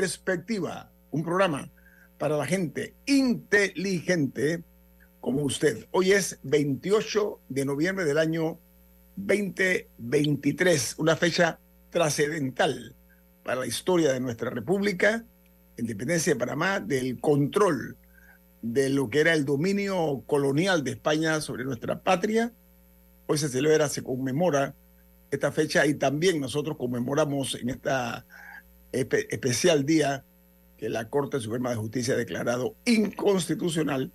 [0.00, 1.72] Perspectiva, un programa
[2.18, 4.62] para la gente inteligente
[5.18, 5.86] como usted.
[5.90, 8.60] Hoy es 28 de noviembre del año
[9.16, 11.58] 2023, una fecha
[11.90, 12.94] trascendental
[13.42, 15.24] para la historia de nuestra República,
[15.76, 17.96] independencia de Panamá, del control
[18.62, 22.52] de lo que era el dominio colonial de España sobre nuestra patria.
[23.26, 24.76] Hoy se celebra, se conmemora
[25.32, 28.24] esta fecha y también nosotros conmemoramos en esta
[28.92, 30.24] especial día
[30.76, 34.12] que la Corte Suprema de Justicia ha declarado inconstitucional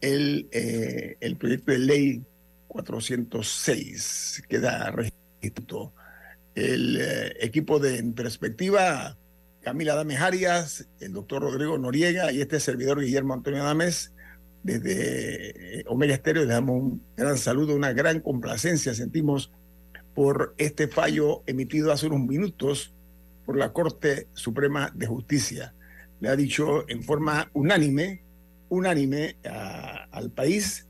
[0.00, 2.24] el, eh, el proyecto de ley
[2.68, 5.92] 406 que da registro.
[6.54, 9.16] El eh, equipo de En Perspectiva,
[9.60, 14.12] Camila Dames Arias, el doctor Rodrigo Noriega y este servidor Guillermo Antonio Dames,
[14.62, 19.52] desde eh, Omega Estéreo le damos un gran saludo, una gran complacencia sentimos
[20.14, 22.92] por este fallo emitido hace unos minutos
[23.48, 25.72] por la Corte Suprema de Justicia.
[26.20, 28.22] Le ha dicho en forma unánime,
[28.68, 30.86] unánime al país,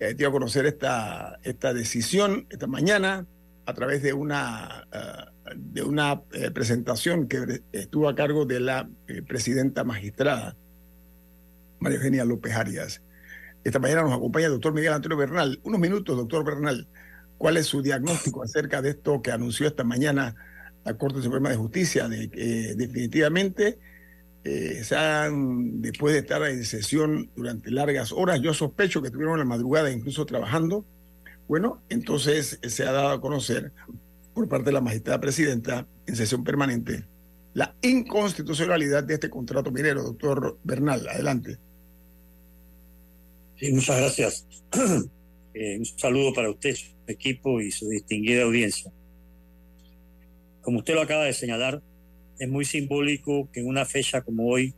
[0.00, 3.24] eh, dio a conocer esta, esta decisión esta mañana
[3.66, 8.90] a través de una, eh, de una eh, presentación que estuvo a cargo de la
[9.06, 10.56] eh, presidenta magistrada,
[11.78, 13.00] María Eugenia López Arias.
[13.62, 15.60] Esta mañana nos acompaña el doctor Miguel Antonio Bernal.
[15.62, 16.88] Unos minutos, doctor Bernal.
[17.38, 20.34] ¿Cuál es su diagnóstico acerca de esto que anunció esta mañana
[20.84, 23.78] la Corte Suprema de Justicia de que definitivamente
[24.44, 29.34] eh, se han, después de estar en sesión durante largas horas, yo sospecho que estuvieron
[29.34, 30.84] en la madrugada incluso trabajando,
[31.48, 33.72] bueno, entonces se ha dado a conocer
[34.34, 37.04] por parte de la magistrada presidenta en sesión permanente
[37.54, 40.02] la inconstitucionalidad de este contrato minero.
[40.02, 41.58] Doctor Bernal, adelante.
[43.56, 44.46] Sí, muchas gracias.
[45.52, 48.92] Eh, un saludo para usted, su equipo y su distinguida audiencia.
[50.62, 51.82] Como usted lo acaba de señalar,
[52.38, 54.74] es muy simbólico que en una fecha como hoy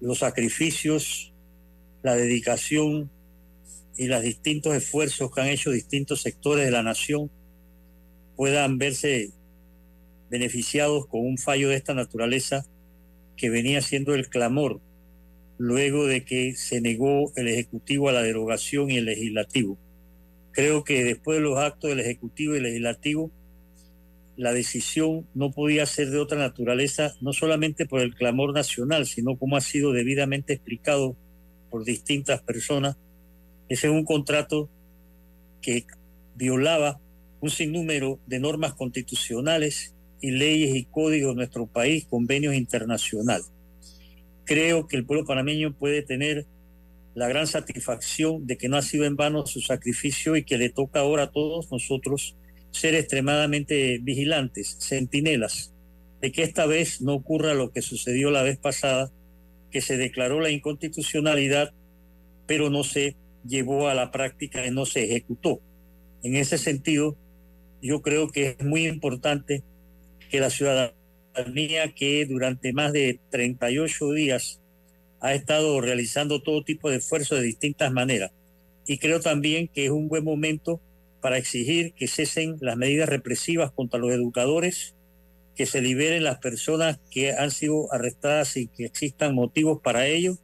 [0.00, 1.32] los sacrificios,
[2.02, 3.10] la dedicación
[3.96, 7.30] y los distintos esfuerzos que han hecho distintos sectores de la nación
[8.36, 9.30] puedan verse
[10.30, 12.66] beneficiados con un fallo de esta naturaleza
[13.36, 14.80] que venía siendo el clamor
[15.58, 19.78] luego de que se negó el Ejecutivo a la derogación y el Legislativo.
[20.52, 23.30] Creo que después de los actos del Ejecutivo y Legislativo,
[24.36, 29.36] la decisión no podía ser de otra naturaleza, no solamente por el clamor nacional, sino
[29.36, 31.16] como ha sido debidamente explicado
[31.70, 32.96] por distintas personas.
[33.68, 34.68] Ese es un contrato
[35.62, 35.86] que
[36.34, 37.00] violaba
[37.40, 43.50] un sinnúmero de normas constitucionales y leyes y códigos de nuestro país, convenios internacionales.
[44.44, 46.46] Creo que el pueblo panameño puede tener
[47.14, 50.68] la gran satisfacción de que no ha sido en vano su sacrificio y que le
[50.68, 52.36] toca ahora a todos nosotros
[52.76, 55.72] ser extremadamente vigilantes, centinelas,
[56.20, 59.10] de que esta vez no ocurra lo que sucedió la vez pasada,
[59.70, 61.72] que se declaró la inconstitucionalidad,
[62.46, 63.16] pero no se
[63.46, 65.60] llevó a la práctica y no se ejecutó.
[66.22, 67.16] En ese sentido,
[67.80, 69.62] yo creo que es muy importante
[70.30, 74.60] que la ciudadanía que durante más de 38 días
[75.20, 78.32] ha estado realizando todo tipo de esfuerzos de distintas maneras.
[78.86, 80.80] Y creo también que es un buen momento
[81.26, 84.94] para exigir que cesen las medidas represivas contra los educadores,
[85.56, 90.38] que se liberen las personas que han sido arrestadas y que existan motivos para ello,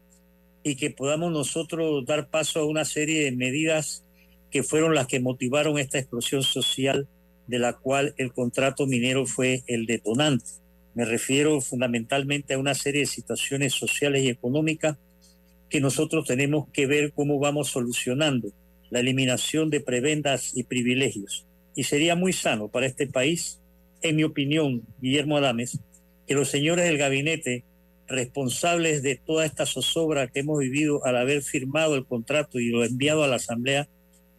[0.65, 4.03] y que podamos nosotros dar paso a una serie de medidas
[4.51, 7.07] que fueron las que motivaron esta explosión social
[7.47, 10.51] de la cual el contrato minero fue el detonante.
[10.95, 14.97] Me refiero fundamentalmente a una serie de situaciones sociales y económicas
[15.71, 18.53] que nosotros tenemos que ver cómo vamos solucionando
[18.93, 21.47] la eliminación de prebendas y privilegios.
[21.75, 23.59] Y sería muy sano para este país,
[24.03, 25.79] en mi opinión, Guillermo Adames,
[26.27, 27.65] que los señores del gabinete
[28.07, 32.85] responsables de toda esta zozobra que hemos vivido al haber firmado el contrato y lo
[32.85, 33.89] enviado a la Asamblea,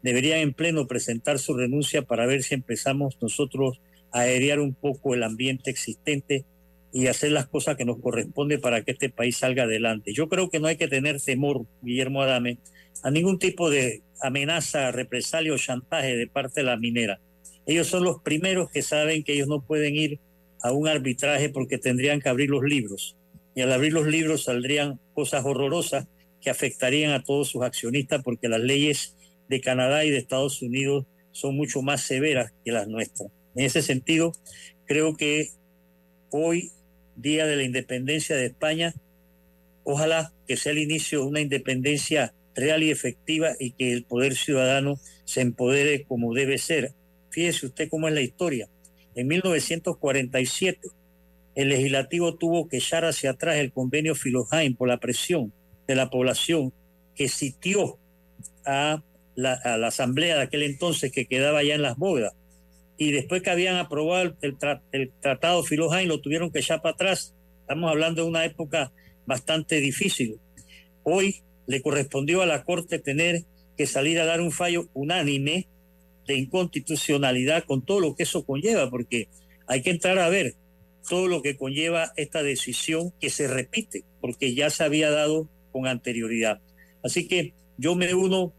[0.03, 5.15] deberían en pleno presentar su renuncia para ver si empezamos nosotros a aerear un poco
[5.15, 6.45] el ambiente existente
[6.91, 10.13] y hacer las cosas que nos corresponde para que este país salga adelante.
[10.13, 12.59] Yo creo que no hay que tener temor, Guillermo Adame,
[13.01, 17.19] a ningún tipo de amenaza, represalia o chantaje de parte de la minera.
[17.65, 20.19] Ellos son los primeros que saben que ellos no pueden ir
[20.61, 23.17] a un arbitraje porque tendrían que abrir los libros.
[23.55, 26.07] Y al abrir los libros saldrían cosas horrorosas
[26.41, 29.15] que afectarían a todos sus accionistas porque las leyes
[29.49, 33.29] de Canadá y de Estados Unidos son mucho más severas que las nuestras.
[33.55, 34.31] En ese sentido,
[34.85, 35.49] creo que
[36.31, 36.71] hoy,
[37.15, 38.93] día de la independencia de España,
[39.83, 44.35] ojalá que sea el inicio de una independencia real y efectiva y que el poder
[44.35, 46.93] ciudadano se empodere como debe ser.
[47.29, 48.69] Fíjese usted cómo es la historia.
[49.15, 50.87] En 1947,
[51.55, 55.53] el legislativo tuvo que echar hacia atrás el convenio Filojain por la presión
[55.87, 56.73] de la población
[57.15, 57.99] que sitió
[58.65, 59.03] a
[59.35, 59.53] la,
[59.85, 62.33] asamblea de aquel entonces que quedaba ya en las bóvedas.
[62.97, 64.57] Y después que habían aprobado el,
[64.91, 67.35] el tratado Filojain, lo tuvieron que echar para atrás.
[67.61, 68.91] Estamos hablando de una época
[69.25, 70.39] bastante difícil.
[71.03, 73.43] Hoy le correspondió a la Corte tener
[73.77, 75.67] que salir a dar un fallo unánime
[76.27, 79.27] de inconstitucionalidad con todo lo que eso conlleva, porque
[79.67, 80.55] hay que entrar a ver
[81.07, 85.87] todo lo que conlleva esta decisión que se repite, porque ya se había dado con
[85.87, 86.61] anterioridad.
[87.03, 88.53] Así que yo me uno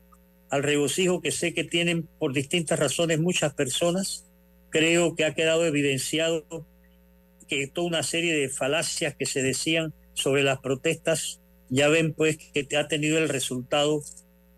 [0.51, 4.27] al regocijo que sé que tienen por distintas razones muchas personas.
[4.71, 6.67] Creo que ha quedado evidenciado
[7.49, 11.41] que toda una serie de falacias que se decían sobre las protestas
[11.71, 14.03] ya ven pues que ha tenido el resultado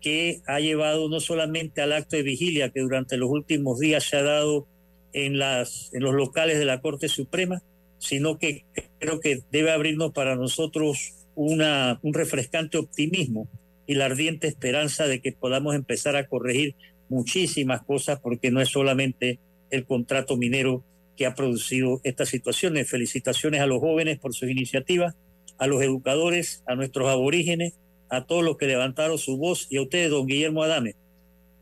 [0.01, 4.17] que ha llevado no solamente al acto de vigilia que durante los últimos días se
[4.17, 4.67] ha dado
[5.13, 7.63] en, las, en los locales de la Corte Suprema,
[7.97, 8.65] sino que
[8.99, 13.47] creo que debe abrirnos para nosotros una, un refrescante optimismo
[13.85, 16.75] y la ardiente esperanza de que podamos empezar a corregir
[17.09, 19.39] muchísimas cosas, porque no es solamente
[19.69, 20.83] el contrato minero
[21.15, 22.89] que ha producido estas situaciones.
[22.89, 25.15] Felicitaciones a los jóvenes por sus iniciativas,
[25.57, 27.73] a los educadores, a nuestros aborígenes,
[28.09, 30.95] a todos los que levantaron su voz y a usted, don Guillermo Adame,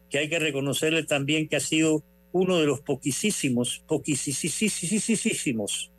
[0.10, 5.92] que hay que reconocerle también que ha sido uno de los poquísimos, poquísimos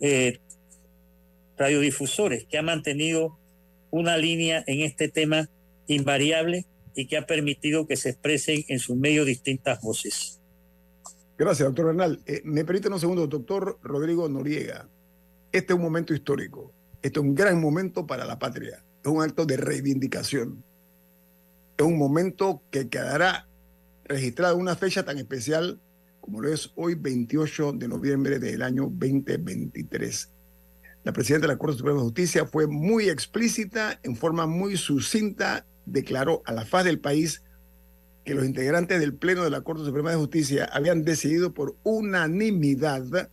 [0.00, 0.38] eh,
[1.56, 3.38] radiodifusores que ha mantenido
[3.90, 5.48] una línea en este tema
[5.86, 10.40] invariable y que ha permitido que se expresen en sus medios distintas voces.
[11.36, 12.20] Gracias, doctor Bernal.
[12.26, 14.88] Eh, me permite un segundo, doctor Rodrigo Noriega.
[15.52, 16.72] Este es un momento histórico.
[17.02, 20.64] Este es un gran momento para la patria es un acto de reivindicación.
[21.76, 23.48] Es un momento que quedará
[24.04, 25.80] registrado en una fecha tan especial
[26.20, 30.30] como lo es hoy 28 de noviembre del año 2023.
[31.04, 35.64] La presidenta de la Corte Suprema de Justicia fue muy explícita, en forma muy sucinta,
[35.86, 37.42] declaró a la faz del país
[38.24, 43.30] que los integrantes del Pleno de la Corte Suprema de Justicia habían decidido por unanimidad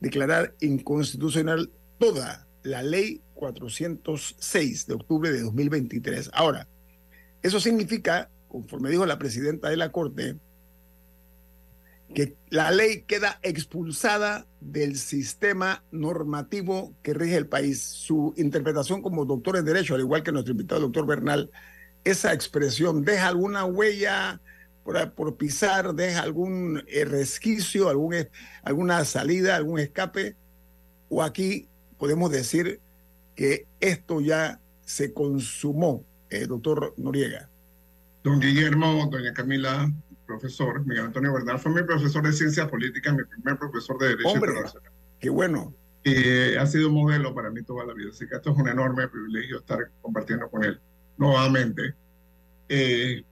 [0.00, 6.30] declarar inconstitucional toda la ley 406 de octubre de 2023.
[6.34, 6.68] Ahora,
[7.42, 10.36] eso significa, conforme dijo la presidenta de la Corte,
[12.14, 17.82] que la ley queda expulsada del sistema normativo que rige el país.
[17.82, 21.50] Su interpretación como doctor en Derecho, al igual que nuestro invitado, doctor Bernal,
[22.04, 24.40] esa expresión deja alguna huella
[24.84, 28.14] por, por pisar, deja algún eh, resquicio, algún,
[28.62, 30.34] alguna salida, algún escape,
[31.10, 31.67] o aquí
[31.98, 32.80] podemos decir
[33.34, 37.48] que esto ya se consumó, eh, doctor Noriega.
[38.24, 39.90] Don Guillermo, doña Camila,
[40.26, 44.28] profesor, Miguel Antonio Bernal, fue mi profesor de ciencias políticas, mi primer profesor de Derecho
[44.28, 44.52] Hombre,
[45.20, 45.74] Qué bueno.
[46.04, 49.08] Y ha sido modelo para mí toda la vida, así que esto es un enorme
[49.08, 50.80] privilegio estar compartiendo con él
[51.16, 51.94] nuevamente.
[52.68, 53.22] Eh,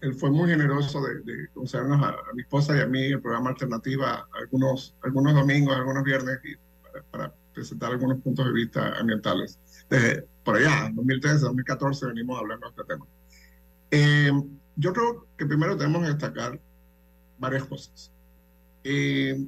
[0.00, 3.50] él fue muy generoso de, de concedernos a, mi esposa y a mí el programa
[3.50, 6.56] Alternativa algunos, algunos domingos, algunos viernes y
[7.10, 9.58] para presentar algunos puntos de vista ambientales.
[9.88, 13.06] Desde por allá, 2013, 2014, venimos hablando de este tema.
[13.90, 14.30] Eh,
[14.76, 16.60] yo creo que primero tenemos que destacar
[17.38, 18.12] varias cosas.
[18.84, 19.42] Eh,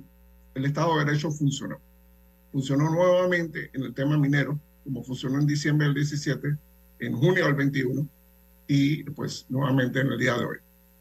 [0.55, 1.79] el Estado de Derecho funcionó.
[2.51, 6.57] Funcionó nuevamente en el tema minero, como funcionó en diciembre del 17,
[7.01, 8.09] en junio del 21
[8.69, 10.57] y pues nuevamente en el día de hoy.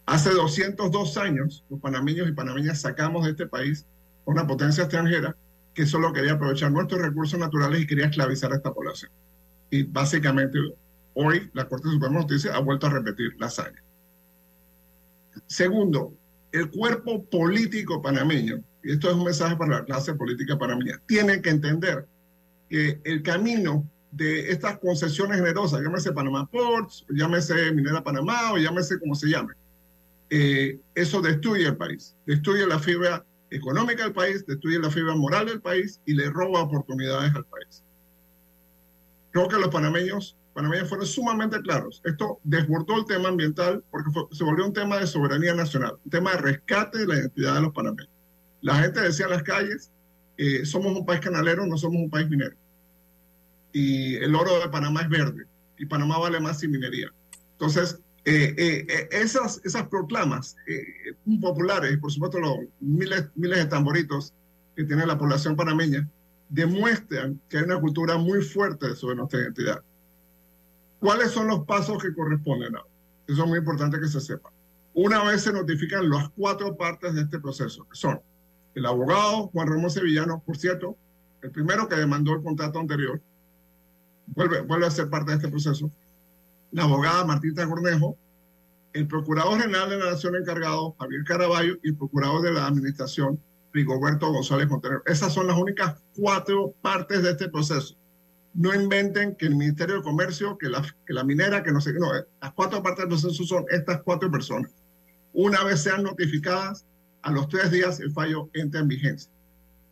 [0.05, 3.85] Hace 202 años, los panameños y panameñas sacamos de este país
[4.25, 5.37] una potencia extranjera
[5.77, 9.11] que solo quería aprovechar nuestros recursos naturales y quería esclavizar a esta población.
[9.69, 10.57] Y básicamente
[11.13, 13.83] hoy la Corte Suprema de Justicia ha vuelto a repetir la hazaña.
[15.45, 16.15] Segundo,
[16.51, 21.43] el cuerpo político panameño, y esto es un mensaje para la clase política panameña, tiene
[21.43, 22.07] que entender
[22.71, 28.99] que el camino de estas concesiones generosas, llámese Panamá Ports, llámese Minera Panamá o llámese
[28.99, 29.53] como se llame,
[30.31, 35.47] eh, eso destruye el país, destruye la fibra económica del país, destruye la fibra moral
[35.47, 37.83] del país y le roba oportunidades al país.
[39.31, 42.01] Creo que los panameños, panameños fueron sumamente claros.
[42.03, 46.31] Esto desbordó el tema ambiental porque se volvió un tema de soberanía nacional, un tema
[46.31, 48.11] de rescate de la identidad de los panameños.
[48.61, 49.91] La gente decía en las calles,
[50.37, 52.55] eh, somos un país canalero, no somos un país minero.
[53.71, 55.45] Y el oro de Panamá es verde
[55.77, 57.13] y Panamá vale más sin minería.
[57.53, 60.57] Entonces, eh, eh, esas, esas proclamas
[61.39, 64.33] populares y por supuesto los miles, miles de tamboritos
[64.75, 66.07] que tiene la población panameña
[66.49, 69.81] demuestran que hay una cultura muy fuerte sobre nuestra identidad.
[70.99, 72.89] ¿Cuáles son los pasos que corresponden ahora?
[73.27, 74.51] Eso es muy importante que se sepa.
[74.93, 78.19] Una vez se notifican las cuatro partes de este proceso, que son
[78.75, 80.97] el abogado Juan Ramón Sevillano, por cierto,
[81.41, 83.21] el primero que demandó el contrato anterior,
[84.27, 85.89] vuelve, vuelve a ser parte de este proceso,
[86.71, 88.17] la abogada Martita Cornejo,
[88.93, 93.39] el procurador general de la Nación encargado, Javier Caraballo, y el procurador de la Administración,
[93.73, 95.03] Rigoberto González Montenegro.
[95.05, 97.95] Esas son las únicas cuatro partes de este proceso.
[98.53, 101.93] No inventen que el Ministerio de Comercio, que la, que la minera, que no sé
[101.93, 104.71] qué, no, las cuatro partes del proceso son estas cuatro personas.
[105.33, 106.85] Una vez sean notificadas,
[107.21, 109.31] a los tres días el fallo entra en vigencia.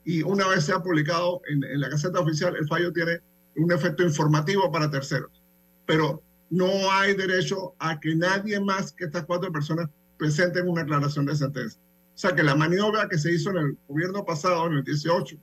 [0.04, 3.20] Y una vez sea publicado en, en la Gaceta Oficial, el fallo tiene
[3.58, 5.44] un efecto informativo para terceros.
[5.86, 11.26] Pero no hay derecho a que nadie más que estas cuatro personas presenten una aclaración
[11.26, 11.82] de sentencia.
[12.16, 15.36] O sea que la maniobra que se hizo en el gobierno pasado, en el 18,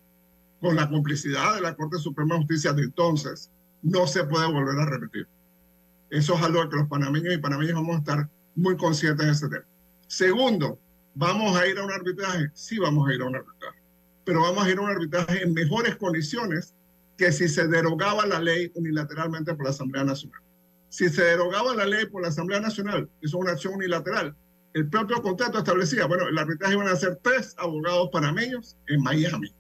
[0.61, 3.51] con la complicidad de la Corte Suprema de Justicia de entonces,
[3.83, 5.29] no se puede volver a repetir.
[6.11, 9.49] Eso es algo que los panameños y panameñas vamos a estar muy conscientes de ese
[9.49, 9.65] tema.
[10.07, 10.79] Segundo,
[11.15, 12.51] ¿vamos a ir a un arbitraje?
[12.55, 13.79] Sí, vamos a ir a un arbitraje.
[14.25, 16.75] Pero vamos a ir a un arbitraje en mejores condiciones
[17.17, 20.41] que si se derogaba la ley unilateralmente por la Asamblea Nacional.
[20.93, 24.37] Si se derogaba la ley por la Asamblea Nacional, eso es una acción unilateral,
[24.75, 29.55] el propio contrato establecía, bueno, el arbitraje iban a ser tres abogados panameños en Miami.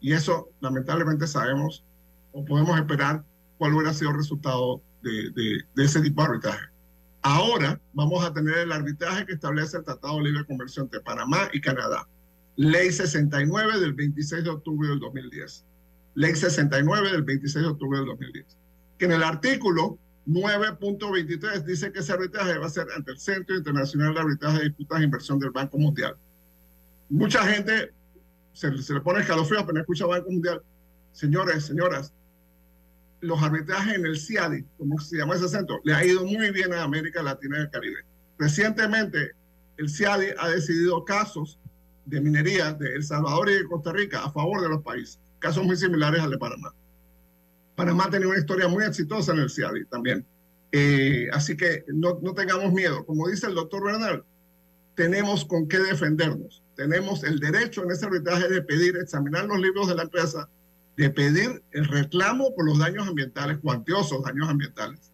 [0.00, 1.84] Y eso, lamentablemente, sabemos
[2.30, 3.24] o podemos esperar
[3.58, 5.32] cuál hubiera sido el resultado de,
[5.74, 6.66] de, ese tipo de arbitraje.
[7.22, 11.48] Ahora vamos a tener el arbitraje que establece el Tratado de Libre Comercio entre Panamá
[11.52, 12.06] y Canadá.
[12.54, 15.64] Ley 69 del 26 de octubre del 2010.
[16.14, 18.56] Ley 69 del 26 de octubre del 2010.
[18.98, 23.56] Que en el artículo 9.23 dice que ese arbitraje va a ser ante el Centro
[23.56, 26.16] Internacional de Arbitraje de Disputas de Inversión del Banco Mundial.
[27.08, 27.92] Mucha gente
[28.52, 30.62] se, le pone escalofrío apenas escucha Banco Mundial.
[31.12, 32.12] Señores, señoras,
[33.20, 36.72] los arbitrajes en el CIADI, como se llama ese centro, le ha ido muy bien
[36.72, 38.04] a América Latina y el Caribe.
[38.38, 39.32] Recientemente,
[39.76, 41.58] el CIADI ha decidido casos
[42.04, 45.64] de minería de El Salvador y de Costa Rica a favor de los países, casos
[45.64, 46.72] muy similares al de Panamá.
[47.76, 50.26] Panamá tenía una historia muy exitosa en el CIADI también.
[50.72, 53.04] Eh, así que no, no, tengamos miedo.
[53.04, 54.24] Como dice el doctor Bernal,
[54.94, 56.62] tenemos con qué defendernos.
[56.74, 60.48] Tenemos el derecho en ese arbitraje de pedir, examinar los libros de la empresa,
[60.96, 65.12] de pedir el reclamo por los daños ambientales, cuantiosos daños ambientales,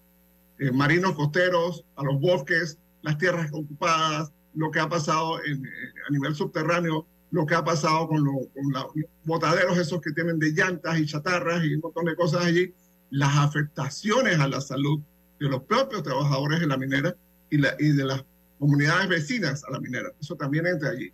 [0.58, 5.60] eh, marinos costeros, a los bosques, las tierras ocupadas, lo que ha pasado eh,
[6.08, 8.86] a nivel subterráneo lo que ha pasado con, los
[9.24, 12.72] botaderos esos que tienen de llantas y chatarras y un montón de cosas allí,
[13.10, 15.00] las afectaciones a la salud
[15.40, 17.16] de los propios trabajadores de la minera
[17.48, 18.22] y, la, y de las
[18.58, 20.10] comunidades vecinas a la minera.
[20.20, 21.10] Eso también entra allí.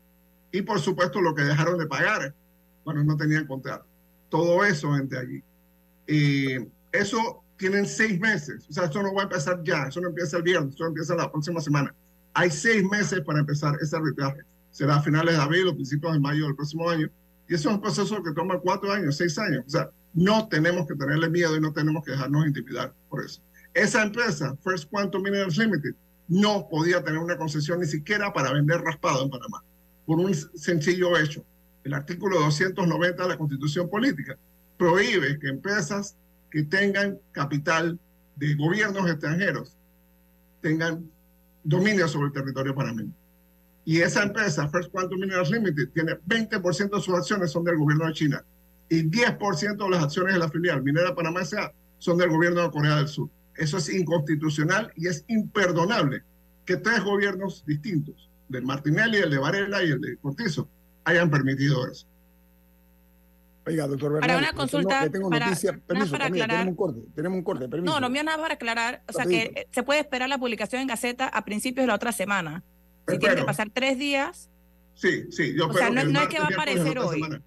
[0.51, 2.35] Y por supuesto lo que dejaron de pagar
[2.83, 3.87] cuando no tenían contrato.
[4.29, 5.43] Todo eso entra allí.
[6.09, 6.57] y
[6.91, 8.67] eso tienen seis meses.
[8.69, 9.87] O sea, eso no va a empezar ya.
[9.87, 10.75] Eso no empieza el viernes.
[10.75, 11.95] Eso empieza la próxima semana.
[12.35, 16.21] Hay seis meses para empezar ese arbitraje será a finales de abril o principios de
[16.21, 17.11] mayo del próximo año.
[17.49, 19.65] Y eso es un proceso que toma cuatro años, seis años.
[19.67, 23.41] O sea, no tenemos que tenerle miedo y no tenemos que dejarnos intimidar por eso.
[23.75, 25.95] Esa empresa, First Quantum Minerals Limited,
[26.29, 29.63] no podía tener una concesión ni siquiera para vender raspado en Panamá,
[30.05, 31.45] por un sencillo hecho.
[31.85, 34.37] El artículo 290 de la Constitución Política
[34.77, 36.17] prohíbe que empresas
[36.51, 37.99] que tengan capital
[38.37, 39.77] de gobiernos extranjeros
[40.61, 41.11] tengan
[41.65, 43.13] dominio sobre el territorio panameño.
[43.88, 48.04] Y esa empresa, First Quantum Minerals Limited, tiene 20% de sus acciones son del gobierno
[48.04, 48.45] de China
[48.90, 51.73] y 10% de las acciones de la filial Minera Panamá S.A.
[51.97, 53.30] son del gobierno de Corea del Sur.
[53.57, 56.23] Eso es inconstitucional y es imperdonable
[56.66, 60.68] que tres gobiernos distintos, del Martinelli, el de Varela y el de Cortizo,
[61.04, 62.07] hayan permitido eso.
[63.66, 66.59] Oiga, doctor Bernal, para una consulta, tengo para, noticia, permiso, para aclarar.
[66.59, 67.95] tenemos un corte, tenemos un corte, permiso.
[67.95, 69.02] No, no me nada para aclarar.
[69.09, 71.95] O sea, que eh, se puede esperar la publicación en Gaceta a principios de la
[71.95, 72.62] otra semana.
[73.09, 73.19] Si Espero.
[73.19, 74.50] tiene que pasar tres días,
[74.95, 77.15] Sí, sí, yo O sea, espero no- es que va a aparecer hoy.
[77.21, 77.41] semana.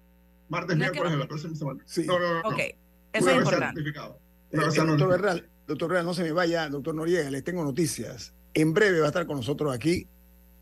[0.48, 1.82] Martes, No es que miércoles de la próxima semana.
[1.86, 2.04] Sí.
[2.06, 2.48] No, no, no.
[2.48, 2.58] ok.
[3.12, 3.80] Eso es importante.
[3.82, 3.92] Eh,
[4.86, 8.32] doctor Bernal, doctor Bernal, no se me vaya, doctor Noriega, les tengo noticias.
[8.54, 10.06] En breve va a estar con nosotros aquí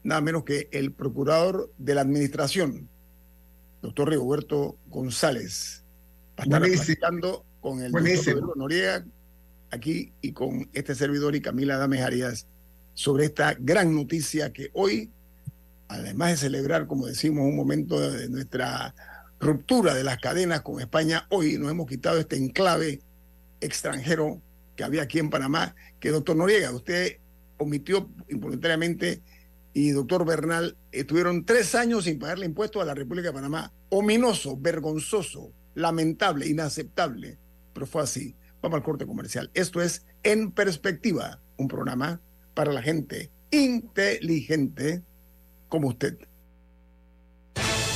[0.02, 2.88] nada menos que el procurador de la administración,
[3.82, 5.84] doctor Rigoberto González.
[6.38, 9.04] Va a estar platicando con el doctor Noriega
[9.70, 12.46] aquí y con este servidor y Camila Dames Arias
[12.94, 15.10] sobre esta gran noticia que hoy,
[15.88, 18.94] además de celebrar, como decimos, un momento de nuestra
[19.38, 23.00] ruptura de las cadenas con España, hoy nos hemos quitado este enclave
[23.60, 24.40] extranjero
[24.76, 27.18] que había aquí en Panamá, que doctor Noriega, usted
[27.58, 29.22] omitió involuntariamente
[29.72, 33.72] y doctor Bernal estuvieron tres años sin pagarle impuestos a la República de Panamá.
[33.90, 37.38] Ominoso, vergonzoso, lamentable, inaceptable,
[37.72, 38.34] pero fue así.
[38.62, 39.50] Vamos al corte comercial.
[39.54, 42.20] Esto es En Perspectiva, un programa
[42.54, 45.02] para la gente inteligente
[45.68, 46.16] como usted.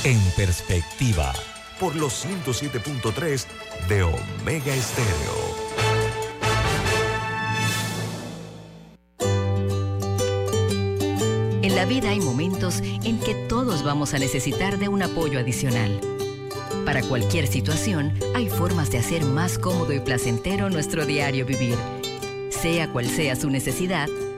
[0.03, 1.33] En Perspectiva,
[1.79, 3.45] por los 107.3
[3.89, 5.65] de Omega Estéreo.
[11.63, 15.99] En la vida hay momentos en que todos vamos a necesitar de un apoyo adicional.
[16.85, 21.75] Para cualquier situación, hay formas de hacer más cómodo y placentero nuestro diario vivir.
[22.49, 24.07] Sea cual sea su necesidad,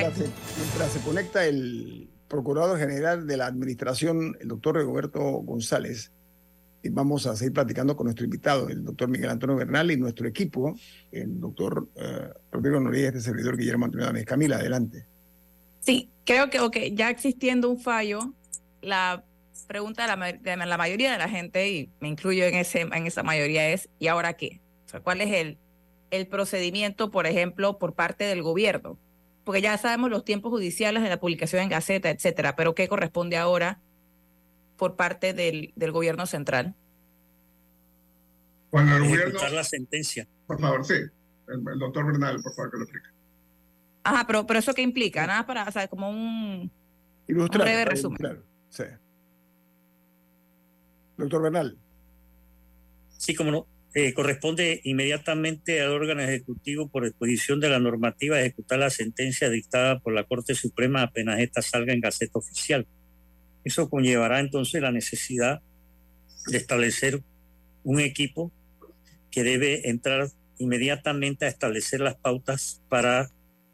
[0.00, 6.12] Mientras se, conecta el Procurador General de la Administración, el doctor Roberto González,
[6.82, 10.26] y vamos a seguir platicando con nuestro invitado, el doctor Miguel Antonio Bernal, y nuestro
[10.26, 10.74] equipo,
[11.12, 14.24] el doctor eh, Rodrigo Noriega, este servidor Guillermo Antonio Dames.
[14.24, 15.06] Camila, adelante.
[15.80, 18.32] Sí, creo que ya existiendo un fallo,
[18.80, 19.24] la
[19.66, 20.08] pregunta de
[20.66, 24.06] la, mayoría de la gente, y me incluyo en, ese, en esa mayoría, es ¿y
[24.06, 24.60] ahora qué?
[24.86, 25.58] O sea, ¿Cuál es el,
[26.10, 28.98] el procedimiento, por ejemplo, por parte del gobierno?
[29.50, 33.36] Porque ya sabemos los tiempos judiciales de la publicación en Gaceta, etcétera, pero ¿qué corresponde
[33.36, 33.80] ahora
[34.76, 36.76] por parte del, del gobierno central.
[38.70, 39.40] Cuando el gobierno...
[39.48, 40.28] la sentencia.
[40.46, 40.94] Por favor, sí.
[41.48, 43.08] El, doctor Bernal, por favor, que lo explique.
[44.04, 46.70] Ajá, pero, pero eso qué implica, nada para, o sea, como un,
[47.26, 48.44] Ilustrar, breve resumen.
[48.68, 48.84] Sí.
[51.16, 51.76] Doctor Bernal.
[53.18, 53.66] Sí, como no.
[53.92, 59.98] Eh, corresponde inmediatamente al órgano ejecutivo por exposición de la normativa ejecutar la sentencia dictada
[59.98, 62.86] por la Corte Suprema apenas esta salga en Gaceta Oficial.
[63.64, 65.60] Eso conllevará entonces la necesidad
[66.46, 67.20] de establecer
[67.82, 68.52] un equipo
[69.32, 73.28] que debe entrar inmediatamente a establecer las pautas para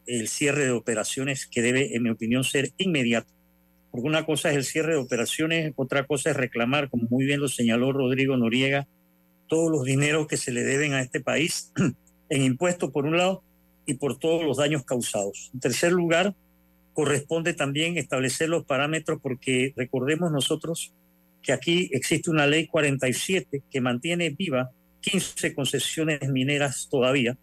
[0.07, 3.33] el cierre de operaciones que debe, en mi opinión, ser inmediato.
[3.91, 7.41] Porque una cosa es el cierre de operaciones, otra cosa es reclamar, como muy bien
[7.41, 8.87] lo señaló Rodrigo Noriega,
[9.47, 11.73] todos los dineros que se le deben a este país
[12.29, 13.43] en impuestos por un lado
[13.87, 15.51] y por todos los daños causados.
[15.55, 16.35] En tercer lugar,
[16.93, 20.95] corresponde también establecer los parámetros porque recordemos nosotros
[21.43, 27.39] que aquí existe una ley 47 que mantiene viva 15 concesiones mineras todavía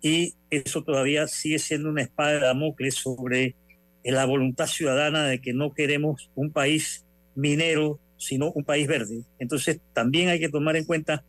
[0.00, 3.56] y eso todavía sigue siendo una espada de Damocles sobre
[4.04, 9.22] la voluntad ciudadana de que no queremos un país minero, sino un país verde.
[9.38, 11.24] Entonces también hay que tomar en cuenta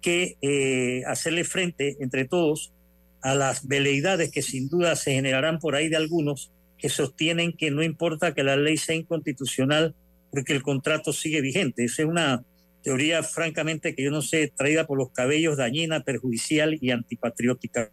[0.00, 2.72] que eh, hacerle frente entre todos
[3.20, 7.70] a las veleidades que sin duda se generarán por ahí de algunos que sostienen que
[7.70, 9.94] no importa que la ley sea inconstitucional
[10.30, 11.84] porque el contrato sigue vigente.
[11.84, 12.44] Esa es una
[12.82, 17.90] teoría, francamente, que yo no sé, traída por los cabellos, dañina, perjudicial y antipatriótica,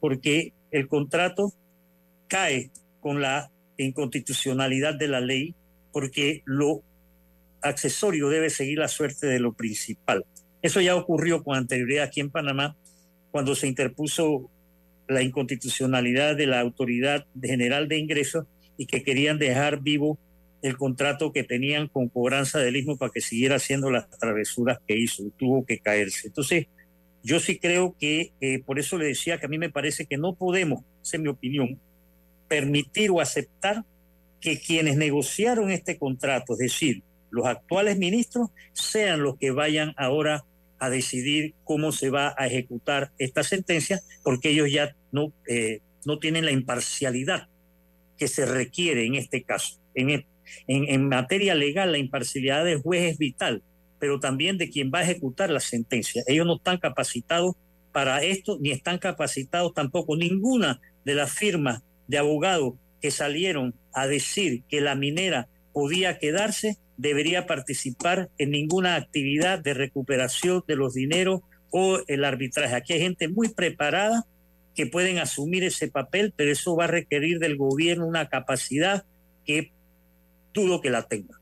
[0.00, 1.52] porque el contrato
[2.28, 2.70] cae
[3.00, 5.54] con la inconstitucionalidad de la ley,
[5.92, 6.82] porque lo
[7.64, 10.24] accesorio debe seguir la suerte de lo principal.
[10.62, 12.76] Eso ya ocurrió con anterioridad aquí en Panamá,
[13.30, 14.50] cuando se interpuso
[15.08, 18.46] la inconstitucionalidad de la Autoridad General de Ingresos
[18.78, 20.18] y que querían dejar vivo
[20.62, 24.96] el contrato que tenían con cobranza del mismo para que siguiera haciendo las travesuras que
[24.96, 26.28] hizo tuvo que caerse.
[26.28, 26.68] Entonces,
[27.22, 30.16] yo sí creo que, eh, por eso le decía que a mí me parece que
[30.16, 31.78] no podemos, esa es mi opinión,
[32.48, 33.84] permitir o aceptar
[34.40, 37.02] que quienes negociaron este contrato, es decir,
[37.34, 40.44] los actuales ministros, sean los que vayan ahora
[40.78, 46.20] a decidir cómo se va a ejecutar esta sentencia, porque ellos ya no, eh, no
[46.20, 47.48] tienen la imparcialidad
[48.16, 49.80] que se requiere en este caso.
[49.96, 50.24] En,
[50.68, 53.62] en, materia legal, la imparcialidad del juez es vital,
[53.98, 56.22] pero también de quien va a ejecutar la sentencia.
[56.28, 57.56] Ellos no están capacitados
[57.92, 64.06] para esto, ni están capacitados tampoco ninguna de las firmas de abogados que salieron a
[64.06, 70.94] decir que la minera podía quedarse, debería participar en ninguna actividad de recuperación de los
[70.94, 72.74] dineros o el arbitraje.
[72.74, 74.26] Aquí hay gente muy preparada
[74.74, 79.04] que pueden asumir ese papel, pero eso va a requerir del gobierno una capacidad
[79.44, 79.72] que
[80.52, 81.40] dudo que la tenga.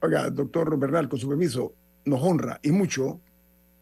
[0.00, 1.74] Oiga, doctor Bernal, con su permiso,
[2.04, 3.20] nos honra y mucho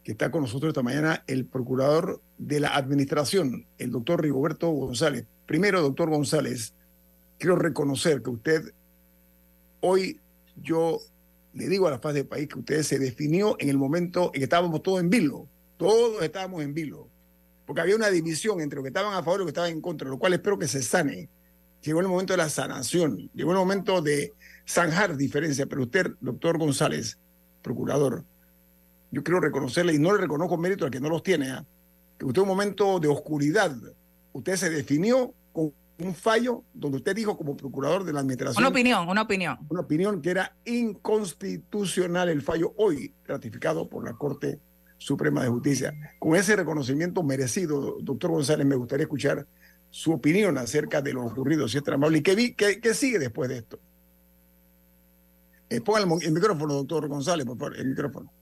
[0.03, 5.27] que está con nosotros esta mañana el procurador de la administración, el doctor Rigoberto González.
[5.47, 6.75] Primero, doctor González,
[7.39, 8.73] quiero reconocer que usted
[9.81, 10.21] hoy
[10.63, 10.99] yo
[11.53, 14.41] le digo a la paz del país que usted se definió en el momento en
[14.41, 17.09] que estábamos todos en vilo, todos estábamos en vilo,
[17.65, 19.81] porque había una división entre los que estaban a favor y los que estaban en
[19.81, 21.29] contra, lo cual espero que se sane.
[21.83, 24.35] Llegó el momento de la sanación, llegó el momento de
[24.69, 27.19] zanjar diferencias, pero usted, doctor González,
[27.63, 28.25] procurador,
[29.11, 31.59] yo quiero reconocerle y no le reconozco mérito al que no los tiene, ¿eh?
[32.19, 33.75] que usted en un momento de oscuridad,
[34.33, 35.33] usted se definió
[35.99, 38.63] un fallo donde usted dijo como procurador de la administración.
[38.63, 39.59] Una opinión, una opinión.
[39.69, 44.61] Una opinión que era inconstitucional el fallo hoy ratificado por la Corte
[44.99, 45.93] Suprema de Justicia.
[46.19, 49.47] Con ese reconocimiento merecido, doctor González, me gustaría escuchar
[49.91, 52.19] su opinión acerca de lo ocurrido, si es amable.
[52.19, 53.79] ¿Y qué, qué, sigue después de esto?
[55.69, 58.33] Eh, ponga el, micrófono, doctor González, por favor, el micrófono.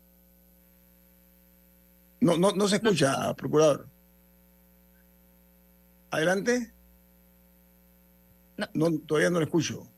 [2.21, 3.89] No, no, no se escucha, procurador.
[6.11, 6.73] Adelante.
[8.57, 8.91] No.
[9.01, 9.89] todavía no lo escucho.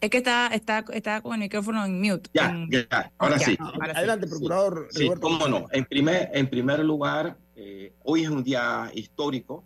[0.00, 2.28] Es que está, está, está con el micrófono en mute.
[2.34, 3.56] Ya, ya, ahora, sí.
[3.80, 4.88] Adelante, procurador.
[4.90, 5.66] Sí, cómo no.
[5.72, 9.64] En primer, en primer lugar, eh, hoy es un día histórico,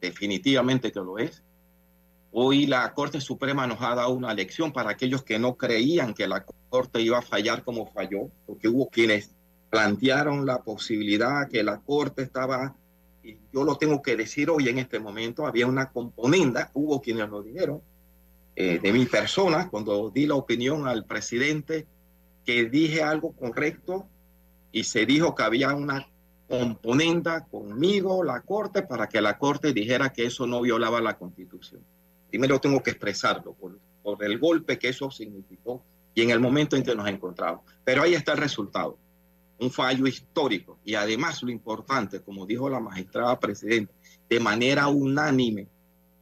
[0.00, 1.42] definitivamente que lo es.
[2.30, 6.28] Hoy la Corte Suprema nos ha dado una lección para aquellos que no creían que
[6.28, 9.34] la Corte iba a fallar como falló, porque hubo quienes
[9.70, 12.76] plantearon la posibilidad que la Corte estaba
[13.52, 17.42] yo lo tengo que decir hoy en este momento, había una componenda, hubo quienes lo
[17.42, 17.82] dijeron,
[18.56, 21.86] eh, de mi persona, cuando di la opinión al presidente,
[22.44, 24.08] que dije algo correcto
[24.72, 26.08] y se dijo que había una
[26.48, 31.82] componenda conmigo, la Corte, para que la Corte dijera que eso no violaba la Constitución.
[32.30, 36.74] Primero tengo que expresarlo por, por el golpe que eso significó y en el momento
[36.74, 37.62] en que nos encontramos.
[37.84, 38.98] Pero ahí está el resultado
[39.60, 40.78] un fallo histórico.
[40.84, 43.92] Y además lo importante, como dijo la magistrada presidenta,
[44.28, 45.68] de manera unánime,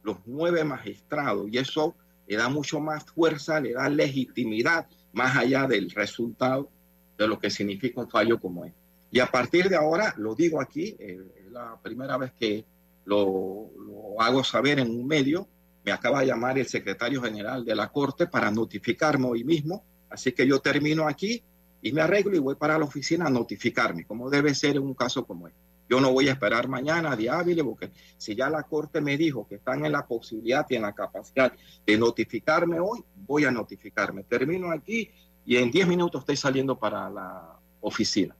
[0.03, 1.95] los nueve magistrados, y eso
[2.27, 6.69] le da mucho más fuerza, le da legitimidad, más allá del resultado
[7.17, 8.77] de lo que significa un fallo como este.
[9.11, 12.65] Y a partir de ahora, lo digo aquí, eh, es la primera vez que
[13.05, 15.47] lo, lo hago saber en un medio,
[15.85, 20.33] me acaba de llamar el secretario general de la Corte para notificarme hoy mismo, así
[20.33, 21.41] que yo termino aquí
[21.87, 24.93] y me arreglo y voy para la oficina a notificarme, como debe ser en un
[24.93, 25.59] caso como este.
[25.89, 29.55] Yo no voy a esperar mañana, día porque si ya la Corte me dijo que
[29.55, 31.53] están en la posibilidad y en la capacidad
[31.85, 34.23] de notificarme hoy, voy a notificarme.
[34.23, 35.09] Termino aquí
[35.45, 38.35] y en 10 minutos estoy saliendo para la oficina.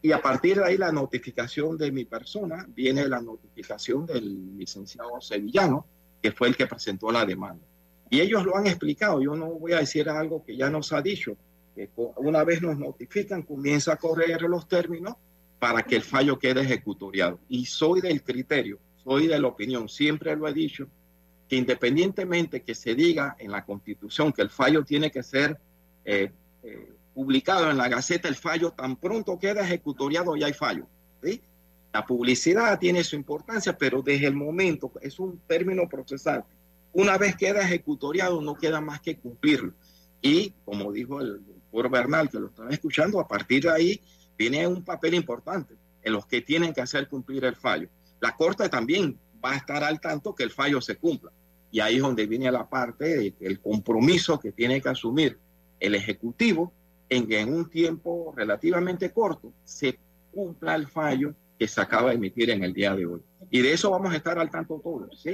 [0.00, 5.20] Y a partir de ahí la notificación de mi persona, viene la notificación del licenciado
[5.20, 5.86] Sevillano,
[6.22, 7.66] que fue el que presentó la demanda.
[8.10, 11.02] Y ellos lo han explicado, yo no voy a decir algo que ya nos ha
[11.02, 11.36] dicho,
[12.16, 15.16] una vez nos notifican, comienza a correr los términos
[15.58, 17.38] para que el fallo quede ejecutoriado.
[17.48, 20.88] Y soy del criterio, soy de la opinión, siempre lo he dicho,
[21.48, 25.58] que independientemente que se diga en la Constitución que el fallo tiene que ser
[26.04, 26.30] eh,
[26.62, 30.86] eh, publicado en la Gaceta, el fallo tan pronto queda ejecutoriado ya hay fallo.
[31.92, 36.44] La publicidad tiene su importancia, pero desde el momento, es un término procesal,
[36.92, 39.72] una vez queda ejecutoriado no queda más que cumplirlo.
[40.20, 41.40] Y como dijo el
[41.90, 44.00] Bernal, que lo estaba escuchando, a partir de ahí
[44.36, 47.88] viene un papel importante en los que tienen que hacer cumplir el fallo.
[48.20, 51.30] La Corte también va a estar al tanto que el fallo se cumpla.
[51.70, 55.38] Y ahí es donde viene la parte del compromiso que tiene que asumir
[55.80, 56.72] el Ejecutivo
[57.08, 59.98] en que en un tiempo relativamente corto se
[60.32, 63.20] cumpla el fallo que se acaba de emitir en el día de hoy.
[63.50, 65.24] Y de eso vamos a estar al tanto todos.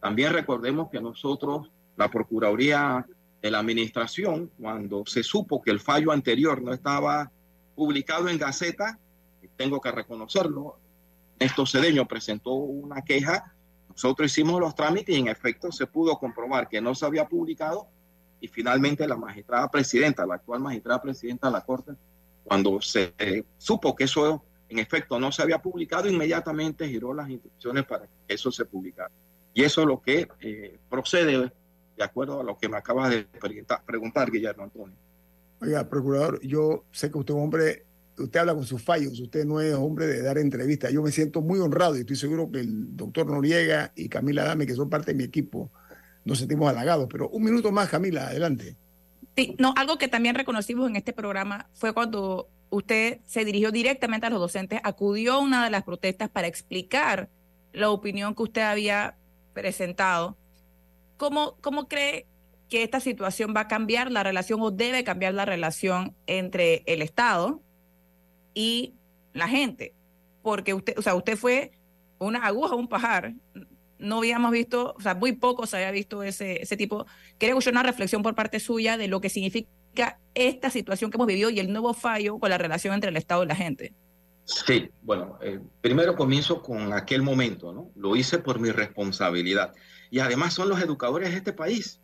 [0.00, 3.06] También recordemos que nosotros, la Procuraduría
[3.40, 7.30] de la administración, cuando se supo que el fallo anterior no estaba
[7.74, 8.98] publicado en Gaceta,
[9.56, 10.78] tengo que reconocerlo,
[11.38, 13.54] Néstor Cedeño presentó una queja,
[13.88, 17.88] nosotros hicimos los trámites y en efecto se pudo comprobar que no se había publicado
[18.40, 21.92] y finalmente la magistrada presidenta, la actual magistrada presidenta de la Corte,
[22.44, 23.14] cuando se
[23.58, 28.34] supo que eso en efecto no se había publicado, inmediatamente giró las instrucciones para que
[28.34, 29.10] eso se publicara.
[29.52, 31.52] Y eso es lo que eh, procede
[32.00, 33.26] de acuerdo a lo que me acaba de
[33.84, 34.96] preguntar, Guillermo Antonio.
[35.60, 37.84] Oiga, procurador, yo sé que usted es un hombre,
[38.16, 40.90] usted habla con sus fallos, usted no es hombre de dar entrevistas.
[40.92, 44.66] Yo me siento muy honrado y estoy seguro que el doctor Noriega y Camila Dame,
[44.66, 45.70] que son parte de mi equipo,
[46.24, 47.06] nos sentimos halagados.
[47.10, 48.76] Pero un minuto más, Camila, adelante.
[49.36, 54.26] Sí, no, algo que también reconocimos en este programa fue cuando usted se dirigió directamente
[54.26, 57.28] a los docentes, acudió a una de las protestas para explicar
[57.74, 59.16] la opinión que usted había
[59.52, 60.38] presentado
[61.20, 62.26] ¿Cómo, ¿Cómo cree
[62.70, 67.02] que esta situación va a cambiar la relación o debe cambiar la relación entre el
[67.02, 67.60] Estado
[68.54, 68.94] y
[69.34, 69.92] la gente?
[70.40, 71.72] Porque usted, o sea, usted fue
[72.18, 73.34] una aguja, un pajar.
[73.98, 77.04] No habíamos visto, o sea, muy poco se había visto ese, ese tipo.
[77.38, 81.26] Quería escuchar una reflexión por parte suya de lo que significa esta situación que hemos
[81.26, 83.92] vivido y el nuevo fallo con la relación entre el Estado y la gente.
[84.46, 87.90] Sí, bueno, eh, primero comienzo con aquel momento, ¿no?
[87.94, 89.74] Lo hice por mi responsabilidad
[90.10, 92.00] y además son los educadores de este país.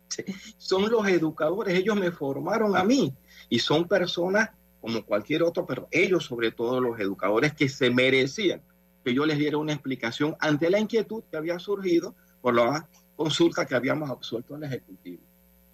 [0.57, 3.13] Son los educadores, ellos me formaron a mí
[3.49, 4.49] y son personas
[4.81, 8.61] como cualquier otro, pero ellos sobre todo los educadores que se merecían
[9.03, 13.65] que yo les diera una explicación ante la inquietud que había surgido por la consulta
[13.65, 15.21] que habíamos absuelto al Ejecutivo.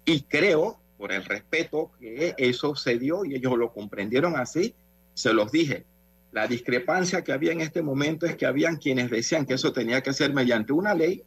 [0.04, 4.74] Y creo, por el respeto que eso se dio y ellos lo comprendieron así,
[5.14, 5.84] se los dije.
[6.32, 10.02] La discrepancia que había en este momento es que habían quienes decían que eso tenía
[10.02, 11.22] que ser mediante una ley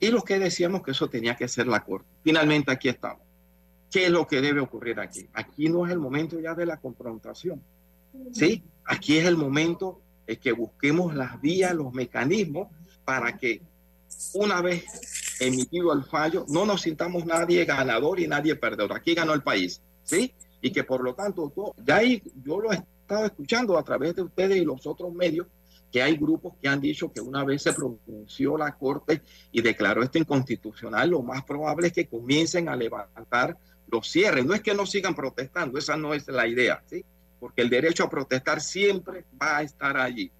[0.00, 2.08] y los que decíamos que eso tenía que ser la Corte.
[2.24, 3.22] Finalmente aquí estamos.
[3.90, 5.28] ¿Qué es lo que debe ocurrir aquí?
[5.34, 7.62] Aquí no es el momento ya de la confrontación.
[8.32, 8.64] ¿Sí?
[8.86, 12.68] Aquí es el momento de que busquemos las vías, los mecanismos
[13.04, 13.60] para que
[14.34, 14.84] una vez
[15.40, 18.94] emitido el fallo no nos sintamos nadie ganador y nadie perdedor.
[18.94, 19.82] Aquí ganó el país.
[20.02, 20.32] ¿Sí?
[20.62, 21.52] Y que por lo tanto,
[21.84, 25.46] ya ahí yo lo he estado escuchando a través de ustedes y los otros medios
[25.90, 29.22] que hay grupos que han dicho que una vez se pronunció la Corte
[29.52, 33.56] y declaró esto inconstitucional, lo más probable es que comiencen a levantar
[33.90, 34.46] los cierres.
[34.46, 37.04] No es que no sigan protestando, esa no es la idea, ¿sí?
[37.40, 40.30] porque el derecho a protestar siempre va a estar allí,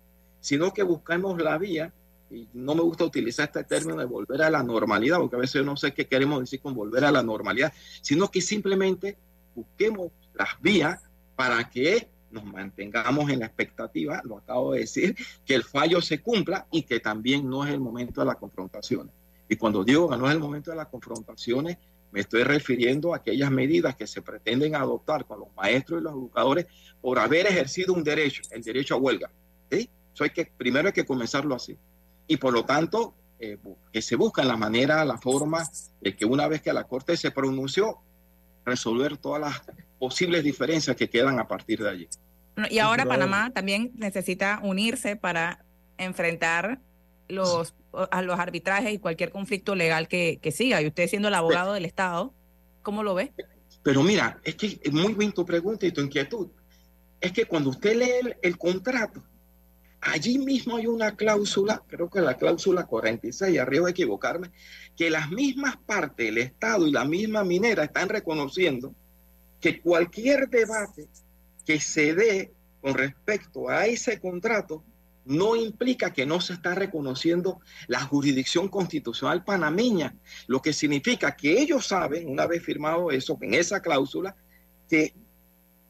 [0.41, 1.93] sino que buscamos la vía,
[2.31, 5.65] y no me gusta utilizar este término de volver a la normalidad, porque a veces
[5.65, 9.17] no sé qué queremos decir con volver a la normalidad, sino que simplemente
[9.55, 11.01] busquemos las vías
[11.35, 16.21] para que nos mantengamos en la expectativa, lo acabo de decir, que el fallo se
[16.21, 19.13] cumpla y que también no es el momento de las confrontaciones.
[19.49, 21.77] Y cuando digo que no es el momento de las confrontaciones,
[22.13, 26.13] me estoy refiriendo a aquellas medidas que se pretenden adoptar con los maestros y los
[26.13, 26.67] educadores
[27.01, 29.31] por haber ejercido un derecho, el derecho a huelga.
[29.71, 29.89] ¿sí?
[30.13, 31.77] Eso hay que, primero hay que comenzarlo así.
[32.27, 33.59] Y por lo tanto, eh,
[33.93, 35.69] que se busca la manera, la forma
[36.01, 37.99] de que una vez que la Corte se pronunció,
[38.65, 39.63] resolver todas las
[40.01, 42.09] posibles diferencias que quedan a partir de allí.
[42.71, 45.65] Y ahora Panamá también necesita unirse para
[45.99, 46.81] enfrentar
[47.29, 50.83] los, a los arbitrajes y cualquier conflicto legal que, que siga.
[50.83, 52.35] Y usted siendo el abogado del Estado,
[52.83, 53.33] ¿cómo lo ve?
[53.83, 56.49] Pero mira, es que es muy bien tu pregunta y tu inquietud.
[57.21, 59.23] Es que cuando usted lee el contrato,
[60.01, 64.51] allí mismo hay una cláusula, creo que la cláusula 46, arriba de equivocarme,
[64.97, 68.95] que las mismas partes, el Estado y la misma minera están reconociendo
[69.61, 71.09] que cualquier debate
[71.65, 74.83] que se dé con respecto a ese contrato
[75.25, 80.15] no implica que no se está reconociendo la jurisdicción constitucional panameña,
[80.47, 84.35] lo que significa que ellos saben, una vez firmado eso, en esa cláusula,
[84.89, 85.15] que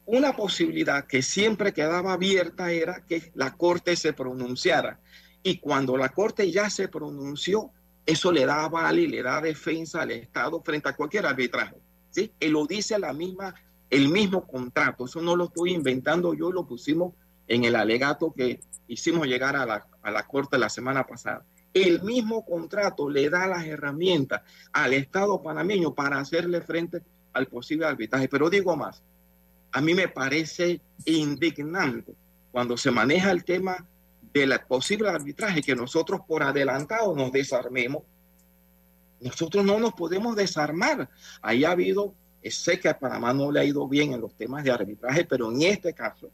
[0.05, 4.99] una posibilidad que siempre quedaba abierta era que la Corte se pronunciara.
[5.41, 7.71] Y cuando la Corte ya se pronunció,
[8.05, 11.77] eso le da aval y le da defensa al Estado frente a cualquier arbitraje.
[12.11, 12.31] ¿Sí?
[12.41, 13.55] Lo dice la misma,
[13.89, 15.05] el mismo contrato.
[15.05, 17.13] Eso no lo estoy inventando yo, lo pusimos
[17.47, 21.43] en el alegato que hicimos llegar a la, a la Corte la semana pasada.
[21.73, 24.41] El mismo contrato le da las herramientas
[24.73, 27.01] al Estado panameño para hacerle frente
[27.33, 28.27] al posible arbitraje.
[28.27, 29.01] Pero digo más,
[29.71, 32.13] a mí me parece indignante
[32.51, 33.85] cuando se maneja el tema
[34.33, 38.03] del posible arbitraje que nosotros por adelantado nos desarmemos.
[39.21, 41.09] Nosotros no nos podemos desarmar.
[41.41, 44.63] Ahí ha habido, sé que a Panamá no le ha ido bien en los temas
[44.63, 46.29] de arbitraje, pero en este caso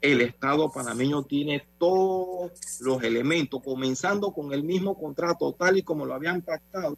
[0.00, 6.06] el Estado panameño tiene todos los elementos, comenzando con el mismo contrato tal y como
[6.06, 6.96] lo habían pactado,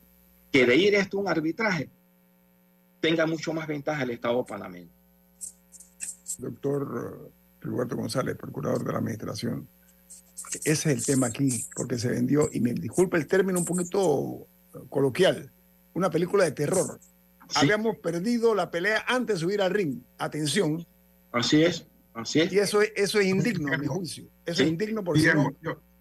[0.53, 1.89] que de ir esto a un arbitraje
[3.01, 4.91] tenga mucho más ventaja el Estado panameño.
[6.39, 7.31] Doctor
[7.61, 9.69] Roberto González, procurador de la Administración.
[10.53, 14.47] Ese es el tema aquí, porque se vendió, y me disculpe el término un poquito
[14.89, 15.51] coloquial,
[15.95, 16.99] una película de terror.
[17.55, 20.03] Habíamos perdido la pelea antes de subir al ring.
[20.19, 20.87] Atención.
[21.33, 22.53] Así es, así es.
[22.53, 24.25] Y eso es, eso es indigno, a mi juicio.
[24.47, 25.51] Eso es indigno porque no,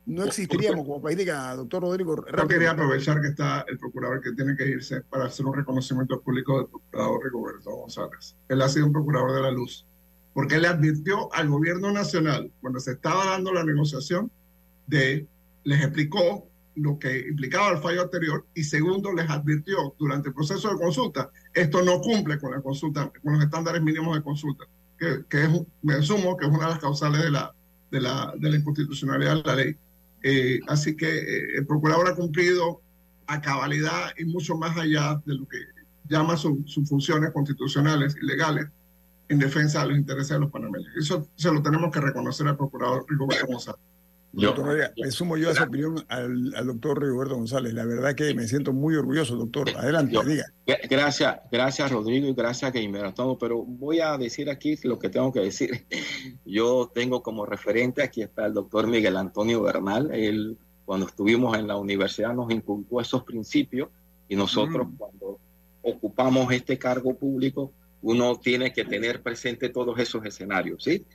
[0.05, 1.17] no, existiríamos como país.
[1.17, 2.23] Diga, doctor Rodrigo.
[2.25, 6.21] Yo quería aprovechar que está el procurador que tiene que irse para hacer un reconocimiento
[6.21, 8.35] público del procurador Rigoberto González.
[8.47, 9.85] Él ha sido un procurador de la luz
[10.33, 14.31] porque le advirtió al gobierno nacional, cuando se estaba dando la negociación,
[14.87, 15.27] de,
[15.63, 20.69] les explicó lo que implicaba el fallo anterior y segundo, les advirtió durante el proceso
[20.69, 24.65] de consulta, esto no cumple con la consulta, con los estándares mínimos de consulta,
[24.97, 25.49] que, que es,
[25.81, 27.53] me asumo que es una de las causales de la,
[27.91, 29.75] de la, de la inconstitucionalidad de la ley.
[30.21, 32.81] Eh, así que eh, el procurador ha cumplido
[33.27, 35.57] a cabalidad y mucho más allá de lo que
[36.09, 38.67] llama sus funciones constitucionales y legales
[39.29, 40.91] en defensa de los intereses de los panameños.
[40.97, 43.79] Eso se lo tenemos que reconocer al procurador Rigoberto González.
[44.31, 47.73] Yo, doctor, le sumo yo a esa opinión al, doctor Rigoberto González.
[47.73, 49.69] La verdad que me siento muy orgulloso, doctor.
[49.75, 50.45] Adelante, diga.
[50.87, 55.09] Gracias, gracias Rodrigo y gracias que me todo, pero voy a decir aquí lo que
[55.09, 55.85] tengo que decir.
[56.45, 60.11] Yo tengo como referente, aquí está el doctor Miguel Antonio Bernal.
[60.13, 63.89] Él, cuando estuvimos en la universidad, nos inculcó esos principios
[64.27, 64.95] y nosotros mm.
[64.95, 65.39] cuando
[65.81, 71.05] ocupamos este cargo público, uno tiene que tener presente todos esos escenarios, ¿sí?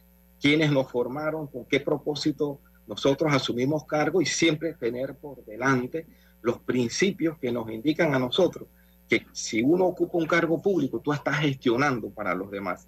[0.40, 1.46] ¿Quiénes nos formaron?
[1.46, 4.20] ¿Con qué propósito nosotros asumimos cargo?
[4.20, 6.06] Y siempre tener por delante
[6.42, 8.68] los principios que nos indican a nosotros
[9.08, 12.86] que si uno ocupa un cargo público, tú estás gestionando para los demás.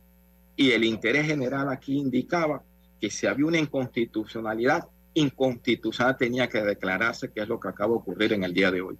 [0.56, 2.62] Y el interés general aquí indicaba
[3.00, 7.96] que si había una inconstitucionalidad, inconstitucional tenía que declararse, que es lo que acaba de
[7.96, 8.98] ocurrir en el día de hoy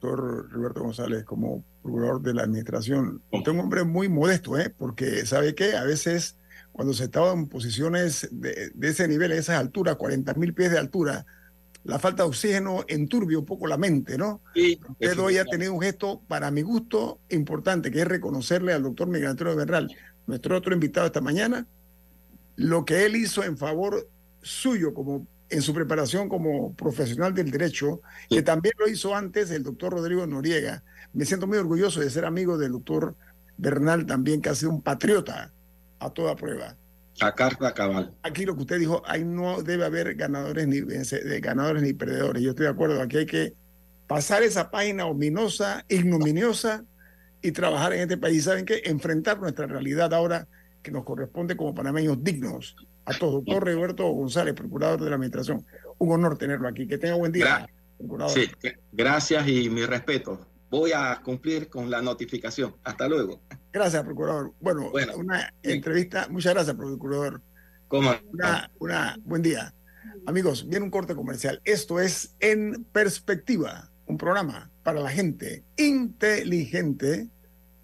[0.00, 4.72] doctor Roberto González, como procurador de la administración, usted es un hombre muy modesto, ¿eh?
[4.76, 6.36] porque sabe que a veces
[6.72, 10.78] cuando se estaba en posiciones de, ese nivel, a esas alturas, 40 mil pies de
[10.78, 11.26] altura,
[11.84, 14.42] la falta de oxígeno enturbia un poco la mente, ¿no?
[14.54, 18.82] Sí, Usted hoy ha tenido un gesto, para mi gusto, importante, que es reconocerle al
[18.82, 19.94] doctor Miguel Antonio Bernal,
[20.26, 21.66] nuestro otro invitado esta mañana,
[22.56, 24.08] lo que él hizo en favor
[24.42, 29.64] suyo como en su preparación como profesional del derecho, que también lo hizo antes el
[29.64, 30.84] doctor Rodrigo Noriega.
[31.12, 33.16] Me siento muy orgulloso de ser amigo del doctor
[33.56, 35.52] Bernal también, que ha sido un patriota
[36.00, 36.76] a toda prueba.
[37.20, 38.14] A carta cabal.
[38.22, 40.80] Aquí lo que usted dijo, ahí no debe haber ganadores ni,
[41.40, 42.42] ganadores ni perdedores.
[42.42, 43.54] Yo estoy de acuerdo, aquí hay que
[44.06, 46.84] pasar esa página ominosa, ignominiosa
[47.42, 48.44] y trabajar en este país.
[48.44, 48.82] ¿Saben qué?
[48.84, 50.48] Enfrentar nuestra realidad ahora
[50.82, 53.44] que nos corresponde como panameños dignos a todos.
[53.44, 55.64] Doctor Roberto González, procurador de la Administración.
[55.98, 56.86] Un honor tenerlo aquí.
[56.86, 57.68] Que tenga buen día.
[58.28, 58.50] sí,
[58.92, 60.46] gracias y mi respeto.
[60.70, 62.76] Voy a cumplir con la notificación.
[62.84, 63.42] Hasta luego.
[63.72, 64.52] Gracias, procurador.
[64.60, 66.26] Bueno, una entrevista.
[66.28, 67.40] Muchas gracias, procurador.
[67.88, 68.12] ¿Cómo?
[68.32, 69.74] Una, una, buen día.
[70.26, 71.60] Amigos, viene un corte comercial.
[71.64, 77.28] Esto es En Perspectiva, un programa para la gente inteligente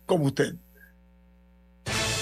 [0.07, 0.55] como usted.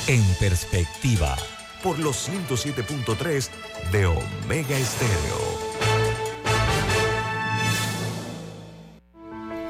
[0.07, 1.37] En Perspectiva
[1.83, 3.51] por los 107.3
[3.93, 5.54] de Omega Estéreo.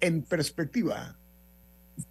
[0.00, 1.16] En Perspectiva.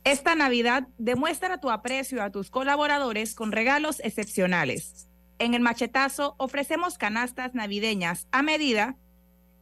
[0.03, 5.07] Esta Navidad demuestra tu aprecio a tus colaboradores con regalos excepcionales.
[5.39, 8.97] En el machetazo ofrecemos canastas navideñas a medida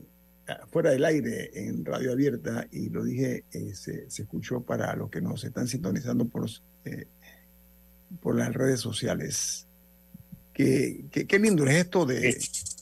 [0.70, 5.20] fuera del aire en radio abierta y lo dije, se, se, escuchó para los que
[5.20, 6.48] nos están sintonizando por,
[8.20, 9.66] por las redes sociales.
[10.52, 12.38] Qué, qué, lindo es esto de,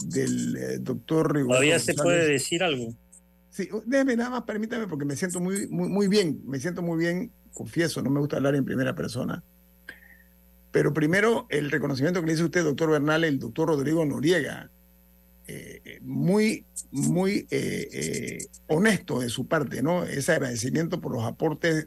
[0.06, 2.94] del doctor Rigoberto Todavía se puede decir algo.
[3.50, 6.98] Sí, déjeme nada más, permítame, porque me siento muy, muy, muy bien, me siento muy
[6.98, 9.42] bien, confieso, no me gusta hablar en primera persona.
[10.74, 14.72] Pero primero, el reconocimiento que le dice usted, doctor Bernal, el doctor Rodrigo Noriega,
[15.46, 20.02] eh, muy, muy eh, eh, honesto de su parte, ¿no?
[20.02, 21.86] Ese agradecimiento por los aportes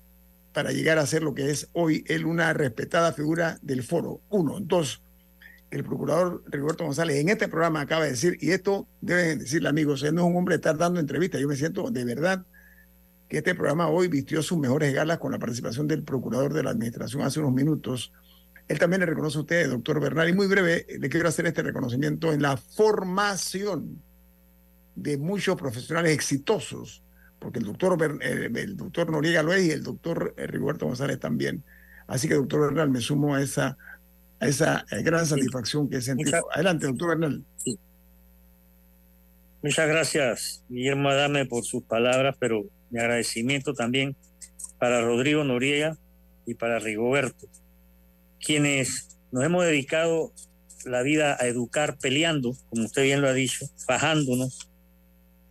[0.53, 4.21] para llegar a ser lo que es hoy él una respetada figura del foro.
[4.29, 4.61] Uno.
[4.61, 5.01] Dos,
[5.69, 10.01] el procurador Rigoberto González en este programa acaba de decir, y esto deben decirle amigos,
[10.03, 12.45] él no es un hombre de estar dando entrevistas, yo me siento de verdad
[13.27, 16.69] que este programa hoy vistió sus mejores galas con la participación del procurador de la
[16.69, 18.13] administración hace unos minutos
[18.67, 21.63] él también le reconoce a usted, doctor Bernal, y muy breve le quiero hacer este
[21.63, 24.01] reconocimiento en la formación
[24.95, 27.01] de muchos profesionales exitosos,
[27.39, 31.19] porque el doctor, eh, el doctor Noriega lo es y el doctor eh, Rigoberto González
[31.19, 31.63] también.
[32.07, 33.77] Así que, doctor Bernal, me sumo a esa,
[34.39, 36.45] a esa eh, gran satisfacción que he sentido.
[36.51, 37.43] Adelante, doctor Bernal.
[39.63, 44.15] Muchas gracias, Guillermo Adame, por sus palabras, pero mi agradecimiento también
[44.77, 45.97] para Rodrigo Noriega
[46.45, 47.47] y para Rigoberto
[48.39, 50.33] quienes nos hemos dedicado
[50.85, 54.69] la vida a educar peleando, como usted bien lo ha dicho, fajándonos,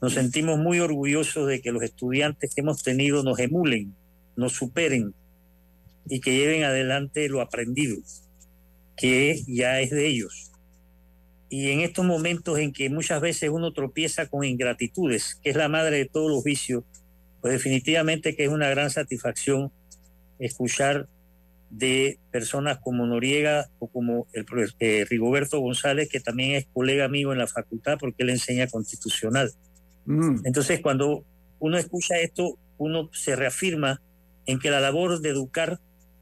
[0.00, 3.94] nos sentimos muy orgullosos de que los estudiantes que hemos tenido nos emulen,
[4.36, 5.14] nos superen
[6.08, 7.96] y que lleven adelante lo aprendido,
[8.96, 10.50] que ya es de ellos.
[11.48, 15.68] Y en estos momentos en que muchas veces uno tropieza con ingratitudes, que es la
[15.68, 16.84] madre de todos los vicios,
[17.40, 19.72] pues definitivamente que es una gran satisfacción
[20.38, 21.08] escuchar
[21.70, 24.46] de personas como Noriega o como el
[24.78, 29.52] eh, Rigoberto González, que también es colega mío en la facultad porque él enseña constitucional.
[30.04, 30.40] Mm.
[30.44, 31.24] Entonces, cuando
[31.58, 34.00] uno escucha esto, uno se reafirma
[34.46, 35.80] en que la labor de educar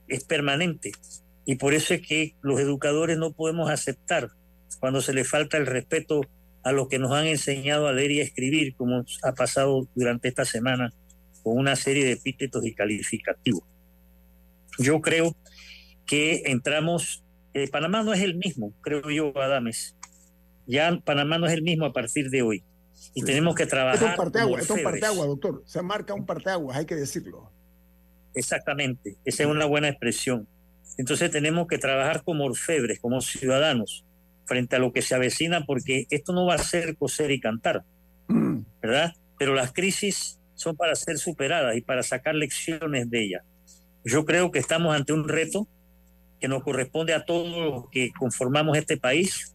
[0.08, 0.92] es permanente.
[1.44, 4.30] Y por eso es que los educadores no podemos aceptar
[4.80, 6.22] cuando se le falta el respeto
[6.62, 10.28] a los que nos han enseñado a leer y a escribir, como ha pasado durante
[10.28, 10.92] esta semana
[11.42, 13.62] con una serie de epítetos y calificativos.
[14.78, 15.36] Yo creo
[16.06, 19.96] que entramos, eh, Panamá no es el mismo, creo yo, Adames.
[20.66, 22.64] Ya Panamá no es el mismo a partir de hoy.
[23.14, 24.02] Y tenemos que trabajar.
[24.02, 25.62] Es un parteaguas, es un parteaguas, doctor.
[25.66, 27.50] Se marca un parteaguas, hay que decirlo.
[28.34, 30.48] Exactamente, esa es una buena expresión.
[30.96, 34.04] Entonces tenemos que trabajar como orfebres, como ciudadanos,
[34.44, 37.84] frente a lo que se avecina, porque esto no va a ser coser y cantar,
[38.28, 38.58] mm.
[38.82, 39.12] ¿verdad?
[39.38, 43.42] Pero las crisis son para ser superadas y para sacar lecciones de ellas.
[44.04, 45.66] Yo creo que estamos ante un reto
[46.38, 49.54] que nos corresponde a todos los que conformamos este país,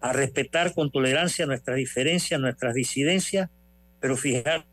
[0.00, 3.50] a respetar con tolerancia nuestras diferencias, nuestras disidencias,
[4.00, 4.64] pero fijar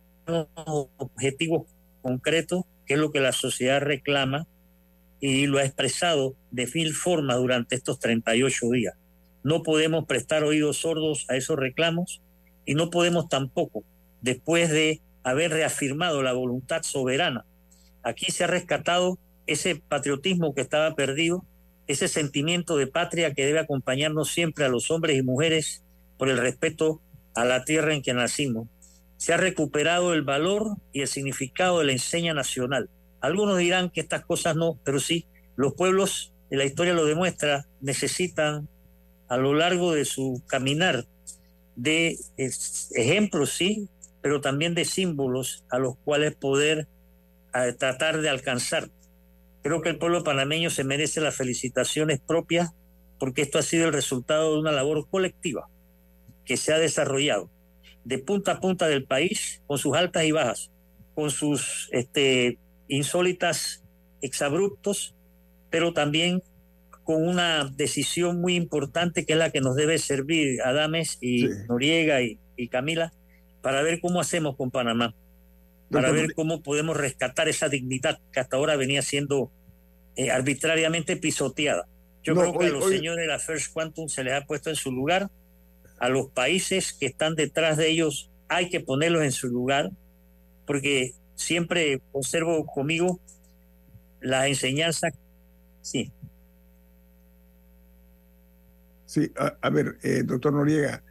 [0.99, 1.63] objetivos
[2.03, 4.45] concretos, que es lo que la sociedad reclama
[5.19, 8.93] y lo ha expresado de mil formas durante estos 38 días.
[9.43, 12.21] No podemos prestar oídos sordos a esos reclamos
[12.65, 13.83] y no podemos tampoco,
[14.21, 17.45] después de haber reafirmado la voluntad soberana
[18.03, 21.45] Aquí se ha rescatado ese patriotismo que estaba perdido,
[21.87, 25.83] ese sentimiento de patria que debe acompañarnos siempre a los hombres y mujeres
[26.17, 27.01] por el respeto
[27.35, 28.67] a la tierra en que nacimos.
[29.17, 32.89] Se ha recuperado el valor y el significado de la enseña nacional.
[33.19, 37.67] Algunos dirán que estas cosas no, pero sí, los pueblos, y la historia lo demuestra,
[37.81, 38.67] necesitan
[39.29, 41.05] a lo largo de su caminar
[41.75, 43.87] de ejemplos, sí,
[44.21, 46.87] pero también de símbolos a los cuales poder
[47.53, 48.89] a tratar de alcanzar.
[49.63, 52.71] Creo que el pueblo panameño se merece las felicitaciones propias
[53.19, 55.67] porque esto ha sido el resultado de una labor colectiva
[56.45, 57.49] que se ha desarrollado
[58.03, 60.71] de punta a punta del país con sus altas y bajas,
[61.13, 63.83] con sus este, insólitas
[64.21, 65.15] exabruptos,
[65.69, 66.41] pero también
[67.03, 72.21] con una decisión muy importante que es la que nos debe servir Adames y Noriega
[72.21, 73.13] y, y Camila
[73.61, 75.13] para ver cómo hacemos con Panamá
[75.91, 79.51] para ver cómo podemos rescatar esa dignidad que hasta ahora venía siendo
[80.15, 81.87] eh, arbitrariamente pisoteada.
[82.23, 84.75] Yo creo que a los señores de la First Quantum se les ha puesto en
[84.75, 85.29] su lugar,
[85.99, 89.91] a los países que están detrás de ellos hay que ponerlos en su lugar,
[90.65, 93.19] porque siempre observo conmigo
[94.19, 95.09] la enseñanza.
[95.81, 96.11] Sí.
[99.05, 101.03] Sí, a, ver, eh, doctor Noriega,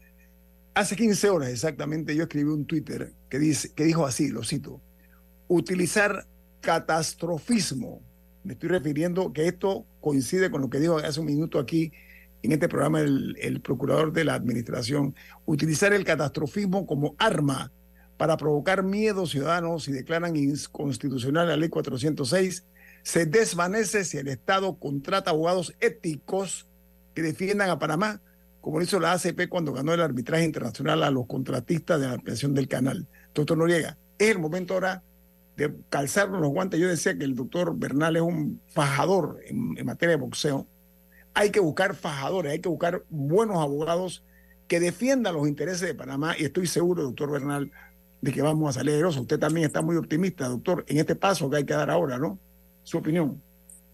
[0.74, 4.80] Hace 15 horas exactamente yo escribí un Twitter que, dice, que dijo así, lo cito,
[5.48, 6.26] utilizar
[6.60, 8.00] catastrofismo.
[8.44, 11.92] Me estoy refiriendo que esto coincide con lo que dijo hace un minuto aquí
[12.42, 15.14] en este programa el, el procurador de la administración,
[15.44, 17.70] utilizar el catastrofismo como arma
[18.16, 22.64] para provocar miedo ciudadanos y declaran inconstitucional la ley 406,
[23.02, 26.66] se desvanece si el Estado contrata abogados éticos
[27.14, 28.20] que defiendan a Panamá,
[28.60, 32.14] como lo hizo la ACP cuando ganó el arbitraje internacional a los contratistas de la
[32.14, 33.06] ampliación del canal.
[33.34, 35.02] Doctor Noriega, es el momento ahora
[35.56, 36.78] de calzarnos los guantes.
[36.78, 40.66] Yo decía que el doctor Bernal es un fajador en, materia de boxeo.
[41.32, 44.24] Hay que buscar fajadores, hay que buscar buenos abogados
[44.68, 47.70] que defiendan los intereses de Panamá y estoy seguro, doctor Bernal,
[48.20, 49.22] de que vamos a salir airosos.
[49.22, 52.38] Usted también está muy optimista, doctor, en este paso que hay que dar ahora, ¿no?
[52.82, 53.40] Su opinión.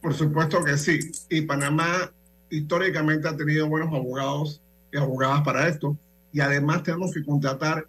[0.02, 0.98] Por supuesto que sí.
[1.30, 2.12] Y Panamá
[2.50, 4.60] históricamente ha tenido buenos abogados
[4.92, 5.96] y abogadas para esto.
[6.32, 7.86] Y además tenemos que contratar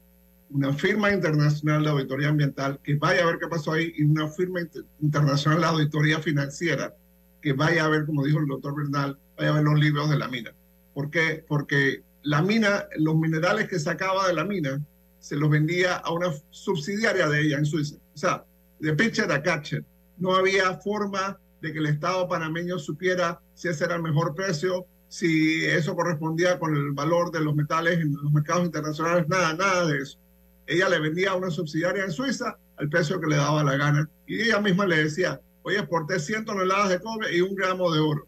[0.50, 4.28] una firma internacional de auditoría ambiental que vaya a ver qué pasó ahí y una
[4.30, 4.62] firma
[5.02, 6.96] internacional de auditoría financiera
[7.42, 10.18] que vaya a ver, como dijo el doctor Bernal, vaya a ver los libros de
[10.18, 10.54] la mina.
[10.94, 11.44] ¿Por qué?
[11.48, 14.82] Porque la mina, los minerales que sacaba de la mina,
[15.20, 17.98] se los vendía a una subsidiaria de ella en Suiza.
[18.14, 18.46] O sea,
[18.80, 19.84] de pitcher a catcher.
[20.18, 24.86] No había forma de que el Estado panameño supiera si ese era el mejor precio,
[25.08, 29.88] si eso correspondía con el valor de los metales en los mercados internacionales, nada, nada
[29.88, 30.20] de eso.
[30.68, 34.08] Ella le vendía a una subsidiaria en Suiza al precio que le daba la gana
[34.28, 38.00] y ella misma le decía, oye, exporté 100 toneladas de cobre y un gramo de
[38.00, 38.28] oro.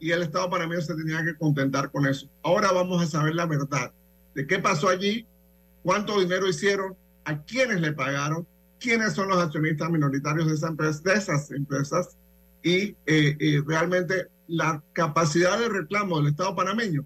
[0.00, 2.28] Y el Estado panameño se tenía que contentar con eso.
[2.42, 3.92] Ahora vamos a saber la verdad
[4.34, 5.24] de qué pasó allí,
[5.84, 6.96] cuánto dinero hicieron,
[7.26, 8.44] a quiénes le pagaron,
[8.80, 12.16] quiénes son los accionistas minoritarios de, esa empresa, de esas empresas
[12.60, 17.04] y eh, eh, realmente la capacidad de reclamo del Estado panameño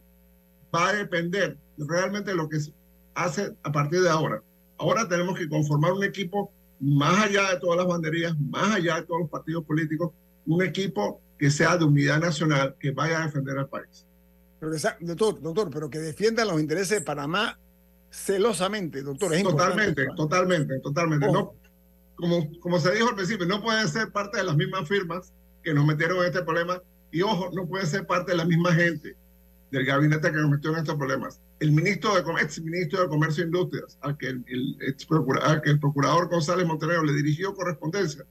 [0.74, 2.72] va a depender realmente de lo que se
[3.14, 4.42] hace a partir de ahora.
[4.78, 9.02] Ahora tenemos que conformar un equipo más allá de todas las banderías, más allá de
[9.02, 10.12] todos los partidos políticos,
[10.46, 14.06] un equipo que sea de unidad nacional, que vaya a defender al país.
[14.60, 17.58] Pero doctor, doctor, pero que defienda los intereses de Panamá
[18.10, 19.34] celosamente, doctor.
[19.34, 21.26] Es totalmente, totalmente, totalmente.
[21.30, 21.54] No,
[22.16, 25.32] como, como se dijo al principio, no pueden ser parte de las mismas firmas
[25.62, 28.72] que nos metieron en este problema y ojo, no puede ser parte de la misma
[28.72, 29.16] gente
[29.70, 31.40] del gabinete que en estos problemas.
[31.60, 35.70] El ministro de ex ministro de Comercio e Industrias, al que el, ex procurador, que
[35.70, 38.24] el procurador González Montenegro le dirigió correspondencia,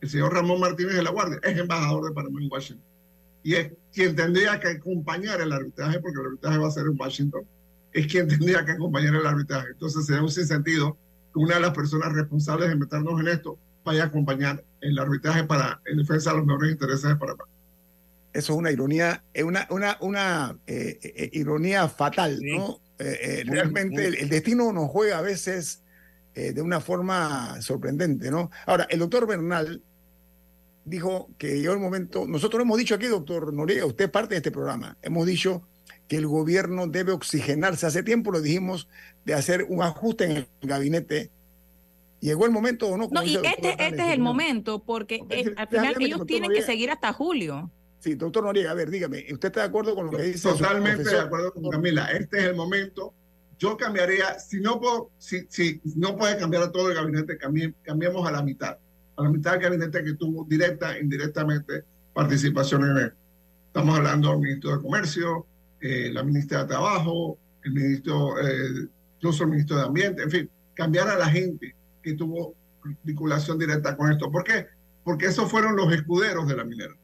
[0.00, 2.86] el señor Ramón Martínez de la Guardia, es embajador de Panamá en Washington.
[3.42, 6.96] Y es quien tendría que acompañar el arbitraje, porque el arbitraje va a ser en
[6.98, 7.42] Washington,
[7.92, 9.68] es quien tendría que acompañar el arbitraje.
[9.72, 10.96] Entonces sería un sinsentido
[11.32, 15.44] que una de las personas responsables de meternos en esto vaya a acompañar el arbitraje
[15.44, 17.44] para en defensa de los mejores intereses de Panamá.
[18.32, 22.80] Eso es una ironía, es una, una, una eh, eh, ironía fatal, ¿no?
[22.98, 25.82] Eh, realmente el, destino nos juega a veces
[26.34, 28.50] de una forma sorprendente, ¿no?
[28.64, 29.82] Ahora, el doctor Bernal
[30.84, 34.38] dijo que llegó el momento, nosotros hemos dicho aquí, doctor Noriega, usted es parte de
[34.38, 35.66] este programa, hemos dicho
[36.08, 37.84] que el gobierno debe oxigenarse.
[37.84, 38.88] Hace tiempo lo dijimos
[39.24, 41.30] de hacer un ajuste en el gabinete
[42.20, 43.08] ¿Llegó el momento o no?
[43.10, 45.22] No, y este, este es el momento, porque
[45.56, 47.70] al final ellos tienen que seguir hasta julio.
[48.00, 50.48] Sí, doctor Noriega, a ver, dígame, ¿usted está de acuerdo con lo que dice?
[50.48, 52.06] Totalmente de acuerdo con Camila.
[52.06, 53.12] Este es el momento.
[53.58, 58.26] Yo cambiaría, si no puedo, si, si no puede cambiar a todo el gabinete, cambiemos
[58.26, 58.78] a la mitad.
[59.16, 61.84] A la mitad del gabinete que tuvo directa e indirectamente
[62.14, 63.12] participación en él.
[63.66, 65.46] Estamos hablando del ministro de Comercio,
[65.82, 68.88] eh, la ministra de Trabajo, el ministro, eh,
[69.18, 72.54] incluso el ministro de Ambiente, en fin, cambiar a la gente que tuvo
[73.02, 74.30] vinculación directa con esto.
[74.30, 74.68] ¿Por qué?
[75.04, 76.94] Porque esos fueron los escuderos de la minera.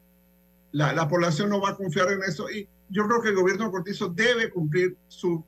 [0.77, 3.71] La, la población no va a confiar en eso y yo creo que el gobierno
[3.71, 5.43] Cortizo debe cumplir sus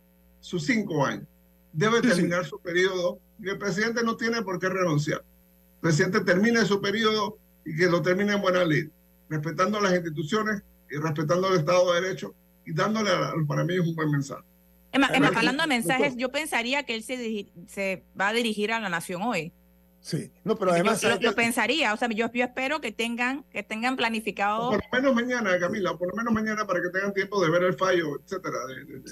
[0.64, 1.26] cinco años.
[1.70, 5.18] Debe terminar su periodo y el presidente no tiene por qué renunciar.
[5.18, 8.90] El presidente termine su periodo y que lo termine en buena ley,
[9.28, 13.94] respetando las instituciones y respetando el Estado de Derecho y dándole a los panameños un
[13.94, 14.44] buen mensaje.
[14.92, 18.88] Emma, hablando de mensajes, yo pensaría que él se, se va a dirigir a la
[18.88, 19.52] nación hoy.
[20.00, 21.00] Sí, no, pero además.
[21.20, 24.70] Yo, pensaría, o sea, yo, yo, espero que tengan, que tengan planificado.
[24.70, 27.64] por lo menos mañana, Camila, por lo menos mañana para que tengan tiempo de ver
[27.64, 28.56] el fallo, etcétera.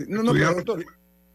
[0.09, 0.85] no, no, doctor.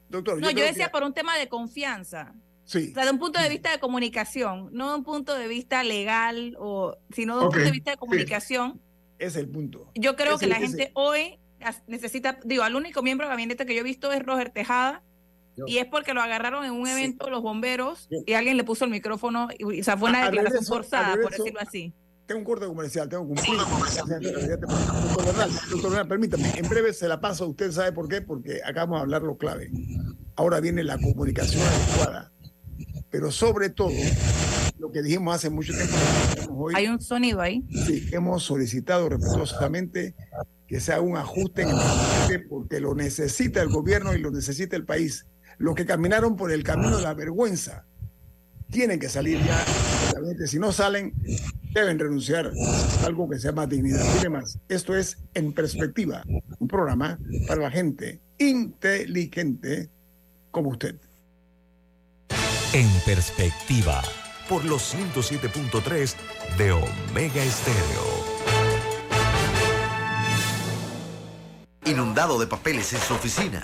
[0.10, 2.34] doctor no, yo, decía por un tema de confianza.
[2.64, 2.89] Sí.
[2.91, 5.84] O sea, de un punto de vista de comunicación, no de un punto de vista
[5.84, 8.82] legal, o, sino de un punto de vista de comunicación.
[9.20, 9.91] Es el punto.
[9.95, 11.39] Yo creo que la gente hoy
[11.88, 15.04] necesita, digo, al único miembro de gabinete que yo he visto es Roger Tejada,
[15.68, 18.91] y es porque lo agarraron en un evento los bomberos y alguien le puso el
[18.91, 21.93] micrófono, y, o sea, fue una declaración forzada, por decirlo así.
[22.26, 23.57] Tengo un corte comercial, tengo que cumplir.
[23.57, 28.62] Doctor Bernal, doctor Bernal, permítame, en breve se la paso, usted sabe por qué, porque
[28.64, 29.70] acabamos de hablar lo clave.
[30.36, 32.32] Ahora viene la comunicación adecuada.
[33.09, 33.91] Pero sobre todo,
[34.80, 35.93] lo que dijimos hace mucho tiempo.
[36.53, 37.64] Hoy, Hay un sonido ahí.
[37.86, 40.16] Sí, hemos solicitado respetuosamente
[40.68, 44.78] que se haga un ajuste en el porque lo necesita el gobierno y lo necesita
[44.78, 45.28] el país.
[45.62, 47.86] Los que caminaron por el camino de la vergüenza
[48.72, 49.64] tienen que salir ya.
[50.47, 51.14] Si no salen,
[51.72, 54.03] deben renunciar a algo que se llama dignidad.
[54.18, 56.24] Y demás, esto es En Perspectiva,
[56.57, 59.91] un programa para la gente inteligente
[60.49, 60.95] como usted.
[62.74, 64.01] En Perspectiva,
[64.49, 66.16] por los 107.3
[66.57, 68.32] de Omega Estéreo.
[71.86, 73.64] Inundado de papeles en su oficina.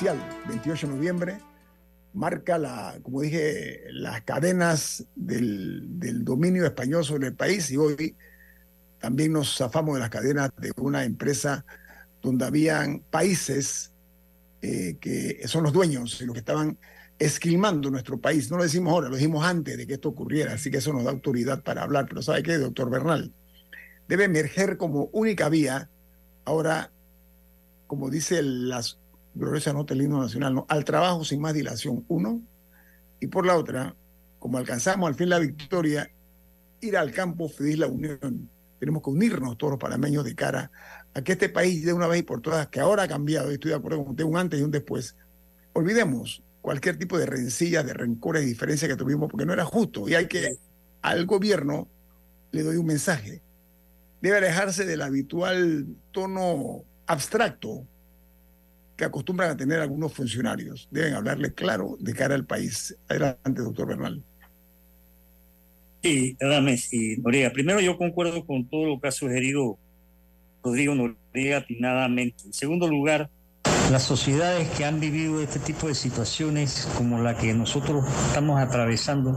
[0.00, 1.38] Especial, 28 de noviembre,
[2.14, 8.16] marca la, como dije, las cadenas del, del, dominio español sobre el país y hoy
[8.98, 11.66] también nos zafamos de las cadenas de una empresa
[12.22, 13.92] donde habían países
[14.62, 16.78] eh, que son los dueños y los que estaban
[17.18, 18.50] esquilmando nuestro país.
[18.50, 21.04] No lo decimos ahora, lo dijimos antes de que esto ocurriera, así que eso nos
[21.04, 22.06] da autoridad para hablar.
[22.08, 23.34] Pero ¿sabe qué, doctor Bernal?
[24.08, 25.90] Debe emerger como única vía
[26.46, 26.90] ahora,
[27.86, 28.98] como dice las
[29.34, 30.66] gloriosa nota del himno nacional, ¿no?
[30.68, 32.40] al trabajo sin más dilación, uno,
[33.20, 33.94] y por la otra,
[34.38, 36.10] como alcanzamos al fin la victoria,
[36.80, 38.48] ir al campo feliz la unión.
[38.78, 40.70] Tenemos que unirnos todos los panameños de cara
[41.12, 43.54] a que este país de una vez y por todas, que ahora ha cambiado, y
[43.54, 45.16] estoy de acuerdo con usted, un antes y un después,
[45.74, 50.08] olvidemos cualquier tipo de rencillas, de rencores y diferencias que tuvimos, porque no era justo.
[50.08, 50.56] Y hay que,
[51.02, 51.88] al gobierno,
[52.52, 53.42] le doy un mensaje.
[54.20, 57.86] Debe alejarse del habitual tono abstracto
[59.00, 60.86] que acostumbran a tener algunos funcionarios.
[60.90, 62.94] Deben hablarle claro de cara al país.
[63.08, 64.22] Adelante, doctor Bernal.
[66.02, 67.50] Sí, Adames y Noriega.
[67.50, 69.78] Primero, yo concuerdo con todo lo que ha sugerido
[70.62, 72.44] Rodrigo Noriega atinadamente.
[72.44, 73.30] En segundo lugar,
[73.90, 79.34] las sociedades que han vivido este tipo de situaciones como la que nosotros estamos atravesando,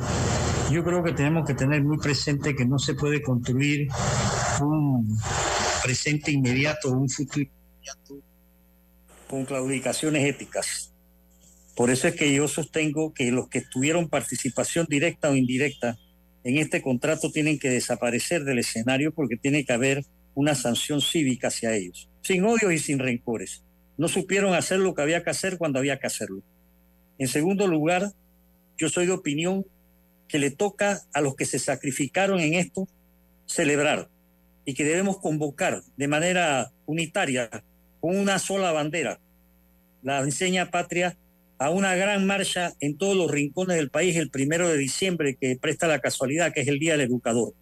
[0.73, 3.87] yo creo que tenemos que tener muy presente que no se puede construir
[4.59, 5.17] un
[5.81, 8.22] presente inmediato, un futuro inmediato
[9.33, 10.93] con claudicaciones éticas.
[11.75, 15.97] Por eso es que yo sostengo que los que tuvieron participación directa o indirecta
[16.43, 20.05] en este contrato tienen que desaparecer del escenario porque tiene que haber
[20.35, 23.63] una sanción cívica hacia ellos, sin odio y sin rencores.
[23.97, 26.43] No supieron hacer lo que había que hacer cuando había que hacerlo.
[27.17, 28.11] En segundo lugar,
[28.77, 29.65] yo soy de opinión
[30.27, 32.87] que le toca a los que se sacrificaron en esto
[33.47, 34.11] celebrar
[34.63, 37.49] y que debemos convocar de manera unitaria,
[38.03, 39.17] con una sola bandera,
[40.01, 41.15] la enseña patria
[41.57, 45.55] a una gran marcha en todos los rincones del país el primero de diciembre, que
[45.55, 47.53] presta la casualidad que es el Día del Educador,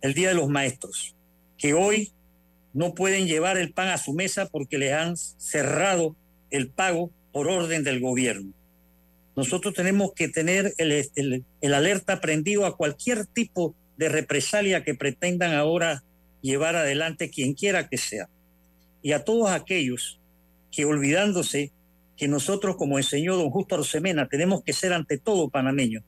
[0.00, 1.14] el Día de los Maestros,
[1.58, 2.10] que hoy
[2.72, 6.16] no pueden llevar el pan a su mesa porque les han cerrado
[6.50, 8.52] el pago por orden del gobierno.
[9.36, 15.54] Nosotros tenemos que tener el, el alerta prendido a cualquier tipo de represalia que pretendan
[15.54, 16.02] ahora
[16.42, 18.28] llevar adelante quien quiera que sea.
[19.06, 20.18] Y a todos aquellos
[20.72, 21.70] que olvidándose
[22.16, 26.02] que nosotros, como enseñó don Justo Arsemena, tenemos que ser ante todo panameños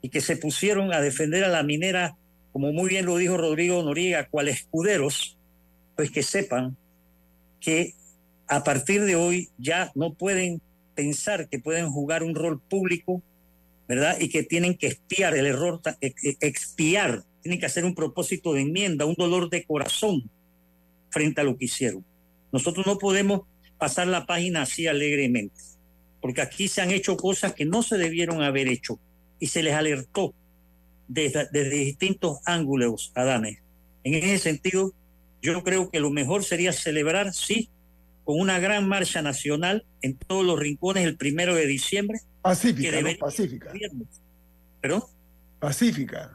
[0.00, 2.16] y que se pusieron a defender a la minera,
[2.50, 5.36] como muy bien lo dijo Rodrigo Noriega, cual escuderos,
[5.94, 6.74] pues que sepan
[7.60, 7.92] que
[8.46, 10.62] a partir de hoy ya no pueden
[10.94, 13.22] pensar que pueden jugar un rol público,
[13.86, 14.16] ¿verdad?
[14.18, 19.04] Y que tienen que espiar el error, expiar, tienen que hacer un propósito de enmienda,
[19.04, 20.30] un dolor de corazón
[21.10, 22.07] frente a lo que hicieron.
[22.52, 23.42] Nosotros no podemos
[23.78, 25.60] pasar la página así alegremente,
[26.20, 28.98] porque aquí se han hecho cosas que no se debieron haber hecho
[29.38, 30.34] y se les alertó
[31.06, 33.58] desde, distintos ángulos, Adames.
[34.04, 34.92] En ese sentido,
[35.40, 37.70] Yo creo que lo mejor sería celebrar, sí,
[38.24, 42.18] con una gran marcha nacional en todos los rincones el primero de diciembre.
[42.42, 43.16] Pacífica, ¿no?
[43.18, 43.72] Pacífica.
[45.60, 46.34] Pacífica.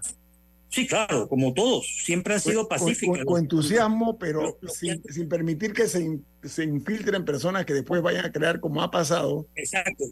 [0.74, 3.20] Sí, claro, como todos, siempre han sido pacíficos.
[3.26, 8.32] Con, entusiasmo, pero sin, sin, permitir que se, se, infiltren personas que después vayan a
[8.32, 9.46] crear como ha pasado.
[9.56, 10.04] Exacto.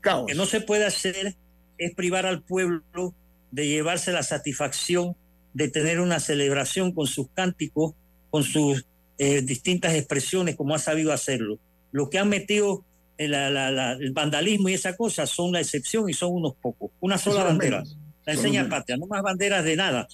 [0.00, 0.22] Caos.
[0.22, 1.36] Lo que no se puede hacer
[1.78, 3.14] es privar al pueblo
[3.52, 5.14] de llevarse la satisfacción
[5.54, 7.94] de tener una celebración con sus cánticos,
[8.30, 8.86] con sus
[9.18, 11.60] eh, distintas expresiones, como ha sabido hacerlo.
[11.92, 12.84] Lo que han metido
[13.18, 16.90] el, el vandalismo y esa cosa son la excepción y son unos pocos.
[16.98, 17.84] Una sola bandera.
[18.28, 20.06] La enseña patria, no más banderas de nada.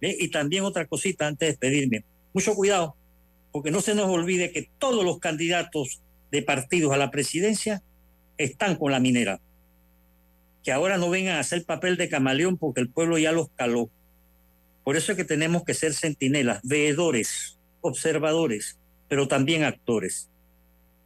[0.00, 2.06] Y también otra cosita antes de despedirme.
[2.32, 2.96] Mucho cuidado,
[3.52, 6.00] porque no se nos olvide que todos los candidatos
[6.30, 7.82] de partidos a la presidencia
[8.38, 9.42] están con la minera.
[10.62, 13.90] Que ahora no vengan a hacer papel de camaleón porque el pueblo ya los caló.
[14.82, 20.30] Por eso es que tenemos que ser centinelas, veedores, observadores, pero también actores,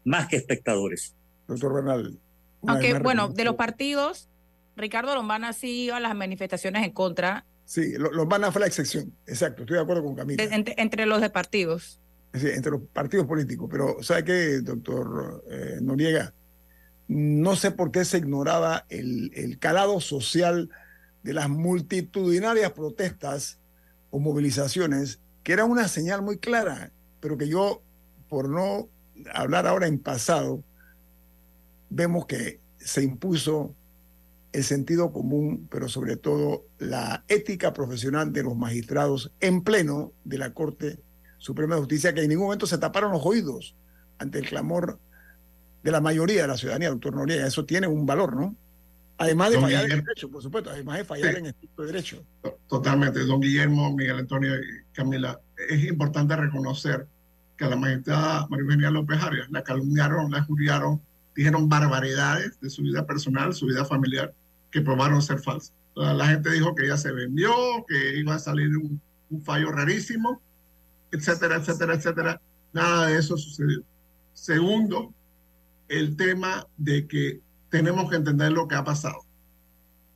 [0.04, 1.16] más que espectadores.
[1.48, 2.16] Doctor Bernal.
[2.64, 4.28] Aunque, bueno, de los partidos,
[4.76, 7.46] Ricardo Lombana sí iba a las manifestaciones en contra.
[7.64, 10.42] Sí, Lombana fue la excepción, exacto, estoy de acuerdo con Camila.
[10.42, 12.00] entre, los de partidos.
[12.34, 16.34] Sí, entre los partidos políticos, pero ¿sabe qué, doctor eh, Noriega?
[17.08, 20.70] No sé por qué se ignoraba el, el calado social
[21.22, 23.58] de las multitudinarias protestas
[24.10, 27.82] o movilizaciones, que era una señal muy clara, pero que yo,
[28.28, 28.88] por no
[29.32, 30.62] hablar ahora en pasado,
[31.88, 33.74] vemos que se impuso
[34.54, 40.38] el sentido común, pero sobre todo la ética profesional de los magistrados en pleno de
[40.38, 41.00] la Corte
[41.38, 43.74] Suprema de Justicia, que en ningún momento se taparon los oídos
[44.16, 45.00] ante el clamor
[45.82, 47.48] de la mayoría de la ciudadanía, doctor Noriega.
[47.48, 48.54] Eso tiene un valor, ¿no?
[49.18, 51.88] Además de fallar en el derecho, por supuesto, además de fallar en el tipo de
[51.88, 52.24] derecho.
[52.68, 53.24] Totalmente.
[53.24, 57.08] Don Guillermo, Miguel Antonio y Camila, es importante reconocer
[57.56, 61.00] que a la magistrada María López Arias la calumniaron, la juriaron,
[61.34, 64.32] dijeron barbaridades de su vida personal, su vida familiar,
[64.74, 65.72] que probaron ser falsas.
[65.94, 67.54] La gente dijo que ella se vendió,
[67.86, 69.00] que iba a salir un,
[69.44, 70.42] fallo rarísimo,
[71.12, 72.40] etcétera, etcétera, etcétera.
[72.72, 73.84] Nada de eso sucedió.
[74.32, 75.14] Segundo,
[75.88, 79.20] el tema de que tenemos que entender lo que ha pasado.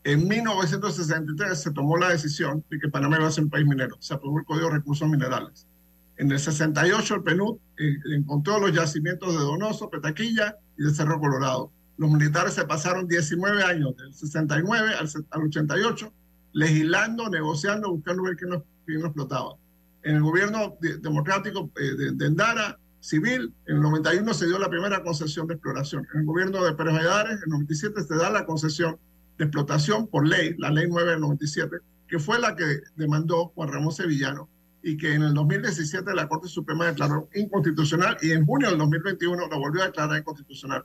[0.03, 3.97] En 1963 se tomó la decisión de que Panamá iba a ser un país minero.
[4.01, 5.69] Se aprobó el Código de Recursos Minerales.
[6.17, 11.21] En el 68 el PNUD eh, encontró los yacimientos de Donoso, Petaquilla y de Cerro
[11.21, 16.13] Colorado los militares se pasaron 19 años, del 69 al, 88,
[16.53, 19.57] legislando, negociando, buscando ver quién quién explotaba.
[20.03, 24.71] En el gobierno democrático eh, de, de, Endara, civil, en el 91 se dio la
[24.71, 26.07] primera concesión de exploración.
[26.15, 28.99] En el gobierno de Pérez Valladares, en el 97 se da la concesión
[29.37, 33.73] de explotación por ley, la ley 9 del 97, que fue la que demandó Juan
[33.73, 34.49] Ramón Sevillano
[34.83, 39.49] y que en el 2017 la Corte Suprema declaró inconstitucional y en junio del 2021
[39.49, 40.85] la volvió a declarar inconstitucional.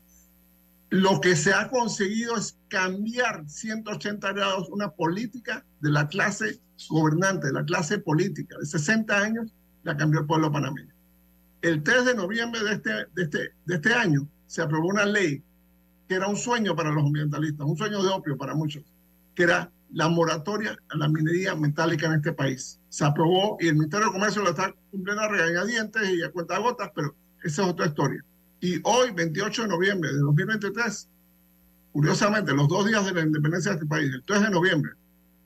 [0.94, 7.48] Lo que se ha conseguido es cambiar 180 grados una política de la clase gobernante,
[7.48, 8.56] de la clase política.
[8.60, 10.94] De 60 años la cambió el pueblo panameño.
[11.64, 15.42] El 3 de noviembre de este, de este, de este año se aprobó una ley
[16.08, 18.84] que era un sueño para los ambientalistas, un sueño de opio para muchos,
[19.34, 22.80] que era la moratoria a la minería metálica en este país.
[22.90, 26.60] Se aprobó y el Ministerio de Comercio lo está cumpliendo a regañadientes y a cuenta
[26.60, 28.24] gotas, pero esa es otra historia.
[28.64, 31.10] Y hoy, 28 de noviembre de 2023,
[31.92, 34.94] curiosamente, los dos días de la independencia de este país, el 3 de noviembre,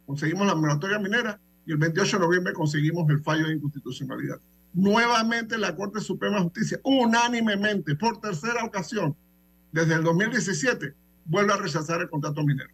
[0.05, 4.39] conseguimos la moratoria minera y el 28 de noviembre conseguimos el fallo de inconstitucionalidad.
[4.72, 9.15] Nuevamente la Corte Suprema de Justicia, unánimemente, por tercera ocasión,
[9.72, 10.93] desde el 2017,
[11.26, 12.70] vuelve a rechazar el contrato minero.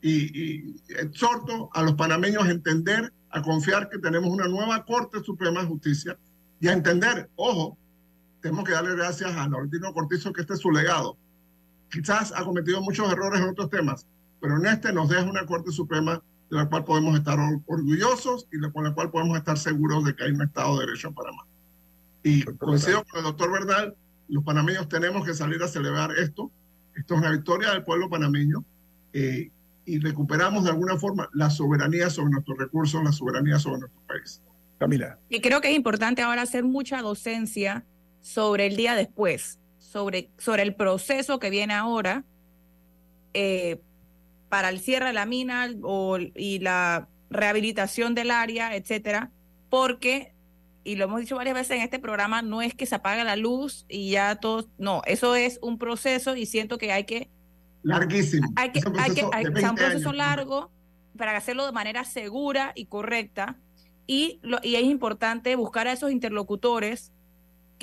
[0.00, 5.24] Y, y, exhorto a los panameños a entender, a confiar que tenemos una nueva Corte
[5.24, 6.16] Suprema de Justicia
[6.60, 7.76] y a entender, ojo,
[8.42, 11.16] tenemos que darle gracias a Laurentino Cortizo que este es su legado.
[11.90, 14.06] Quizás ha cometido muchos errores en otros temas,
[14.40, 18.60] pero en este nos deja una Corte Suprema de la cual podemos estar orgullosos y
[18.70, 21.46] con la cual podemos estar seguros de que hay un Estado de Derecho en Panamá.
[22.24, 23.96] Y coincido con el doctor Bernal,
[24.28, 26.50] los panameños tenemos que salir a celebrar esto.
[26.96, 28.64] Esto es una victoria del pueblo panameño
[29.12, 29.50] eh,
[29.84, 34.42] y recuperamos de alguna forma la soberanía sobre nuestros recursos, la soberanía sobre nuestro país.
[34.78, 35.18] Camila.
[35.28, 37.84] Y creo que es importante ahora hacer mucha docencia
[38.22, 42.24] sobre el día después, sobre, sobre el proceso que viene ahora
[43.34, 43.80] eh,
[44.48, 49.30] para el cierre de la mina o, y la rehabilitación del área, etcétera,
[49.68, 50.34] porque,
[50.84, 53.36] y lo hemos dicho varias veces en este programa, no es que se apague la
[53.36, 57.30] luz y ya todo, no, eso es un proceso y siento que hay que...
[57.82, 58.48] Larguísimo.
[58.54, 60.70] Hay que, hay que, un proceso largo
[61.16, 63.58] para hacerlo de manera segura y correcta
[64.06, 67.11] y, lo, y es importante buscar a esos interlocutores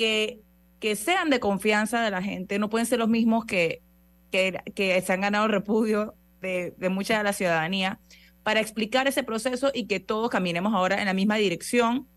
[0.00, 0.40] que,
[0.78, 3.82] que sean de confianza de la gente, no pueden ser los mismos que,
[4.30, 8.00] que, que se han ganado el repudio de, de mucha de la ciudadanía,
[8.42, 12.08] para explicar ese proceso y que todos caminemos ahora en la misma dirección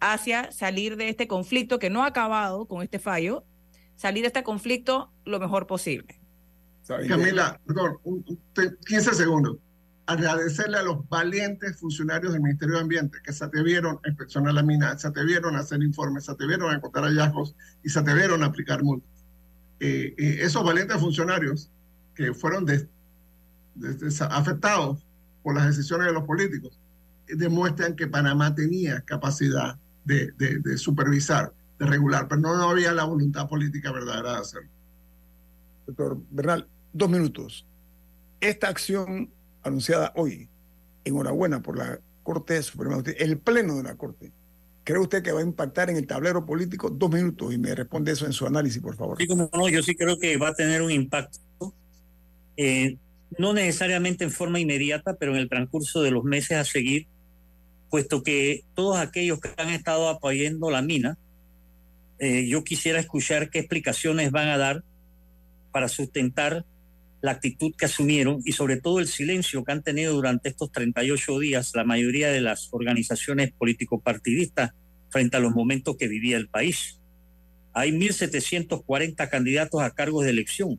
[0.00, 3.44] hacia salir de este conflicto que no ha acabado con este fallo,
[3.96, 6.18] salir de este conflicto lo mejor posible.
[6.86, 7.98] Camila, perdón,
[8.86, 9.58] 15 segundos.
[10.06, 14.62] Agradecerle a los valientes funcionarios del Ministerio de Ambiente que se atrevieron a inspeccionar la
[14.62, 18.46] mina, se atrevieron a hacer informes, se atrevieron a encontrar hallazgos y se atrevieron a
[18.46, 19.10] aplicar multas.
[19.80, 21.70] Eh, eh, esos valientes funcionarios
[22.14, 22.66] que fueron
[24.30, 25.06] afectados
[25.42, 26.78] por las decisiones de los políticos
[27.28, 32.92] eh, demuestran que Panamá tenía capacidad de, de, supervisar, de regular, pero no, no había
[32.92, 34.70] la voluntad política verdadera de hacerlo.
[35.86, 37.66] Doctor Bernal, dos minutos.
[38.40, 39.30] Esta acción
[39.68, 40.48] anunciada hoy,
[41.04, 44.32] enhorabuena por la Corte Suprema, el Pleno de la Corte,
[44.84, 46.90] ¿cree usted que va a impactar en el tablero político?
[46.90, 49.16] Dos minutos y me responde eso en su análisis, por favor.
[49.18, 51.38] Sí, como no, yo sí creo que va a tener un impacto.
[52.56, 52.96] Eh,
[53.38, 57.06] no necesariamente en forma inmediata, pero en el transcurso de los meses a seguir,
[57.90, 61.18] puesto que todos aquellos que han estado apoyando la mina,
[62.18, 64.84] eh, yo quisiera escuchar qué explicaciones van a dar
[65.70, 66.64] para sustentar
[67.26, 71.40] la actitud que asumieron y sobre todo el silencio que han tenido durante estos 38
[71.40, 74.70] días la mayoría de las organizaciones político-partidistas
[75.10, 77.00] frente a los momentos que vivía el país.
[77.72, 80.78] Hay 1.740 candidatos a cargos de elección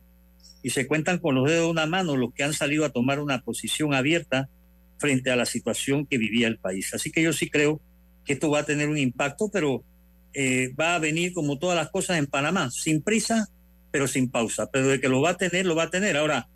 [0.62, 3.20] y se cuentan con los dedos de una mano los que han salido a tomar
[3.20, 4.48] una posición abierta
[4.96, 6.94] frente a la situación que vivía el país.
[6.94, 7.82] Así que yo sí creo
[8.24, 9.84] que esto va a tener un impacto, pero
[10.32, 13.48] eh, va a venir como todas las cosas en Panamá, sin prisa,
[13.90, 14.68] pero sin pausa.
[14.70, 16.16] Pero de que lo va a tener, lo va a tener.
[16.16, 16.48] Ahora,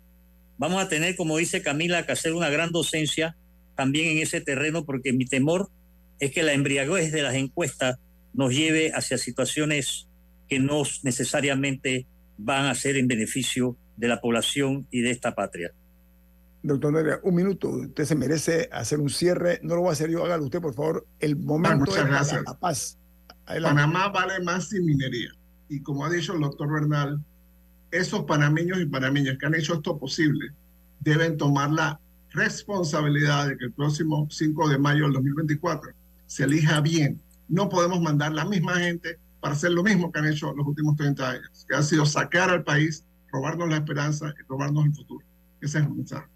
[0.57, 3.35] vamos a tener, como dice Camila, que hacer una gran docencia
[3.75, 5.69] también en ese terreno, porque mi temor
[6.19, 7.97] es que la embriaguez de las encuestas
[8.33, 10.07] nos lleve hacia situaciones
[10.47, 12.07] que no necesariamente
[12.37, 15.71] van a ser en beneficio de la población y de esta patria.
[16.63, 17.69] Doctor Noria, un minuto.
[17.69, 19.59] Usted se merece hacer un cierre.
[19.63, 21.05] No lo voy a hacer yo, hágalo usted, por favor.
[21.19, 22.41] El momento muchas gracias.
[22.45, 22.97] la paz.
[23.45, 25.29] Panamá vale más sin minería.
[25.73, 27.19] Y como ha dicho el doctor Bernal,
[27.89, 30.51] esos panameños y panameñas que han hecho esto posible
[30.99, 31.99] deben tomar la
[32.29, 35.91] responsabilidad de que el próximo 5 de mayo del 2024
[36.27, 37.19] se elija bien.
[37.47, 40.95] No podemos mandar la misma gente para hacer lo mismo que han hecho los últimos
[40.95, 45.25] 30 años, que ha sido sacar al país robarnos la esperanza y robarnos el futuro.
[45.59, 46.27] Ese es el mensaje.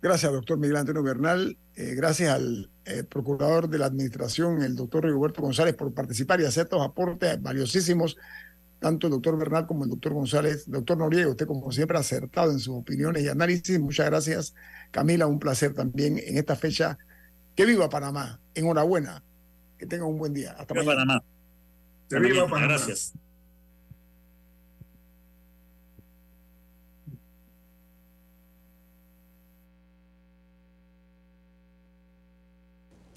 [0.00, 1.58] Gracias, doctor Miguel Antonio Bernal.
[1.74, 6.46] Eh, gracias al eh, procurador de la Administración, el doctor Rigoberto González, por participar y
[6.46, 8.16] hacer estos aportes valiosísimos,
[8.80, 10.64] tanto el doctor Bernal como el doctor González.
[10.68, 13.78] Doctor Noriega, usted como siempre acertado en sus opiniones y análisis.
[13.78, 14.54] Muchas gracias.
[14.90, 16.98] Camila, un placer también en esta fecha.
[17.54, 18.40] Que viva Panamá.
[18.54, 19.22] Enhorabuena.
[19.78, 20.52] Que tenga un buen día.
[20.58, 20.92] Hasta mañana.
[20.92, 21.22] Panamá.
[22.08, 22.66] Que viva Panamá.
[22.66, 23.12] Gracias.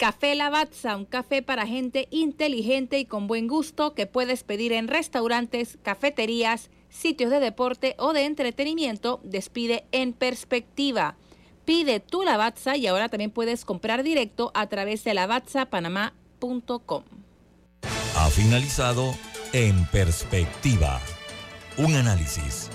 [0.04, 4.86] Café Lavazza, un café para gente inteligente y con buen gusto que puedes pedir en
[4.86, 9.22] restaurantes, cafeterías, sitios de deporte o de entretenimiento.
[9.24, 11.16] Despide en perspectiva.
[11.64, 17.04] Pide tu Lavazza y ahora también puedes comprar directo a través de lavazzapanamá.com.
[18.14, 19.14] Ha finalizado
[19.54, 21.00] En Perspectiva.
[21.78, 22.68] Un análisis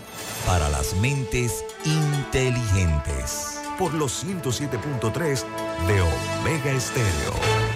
[0.48, 5.46] para las mentes inteligentes por los 107.3
[5.86, 6.02] de
[6.40, 7.69] Omega Estéreo.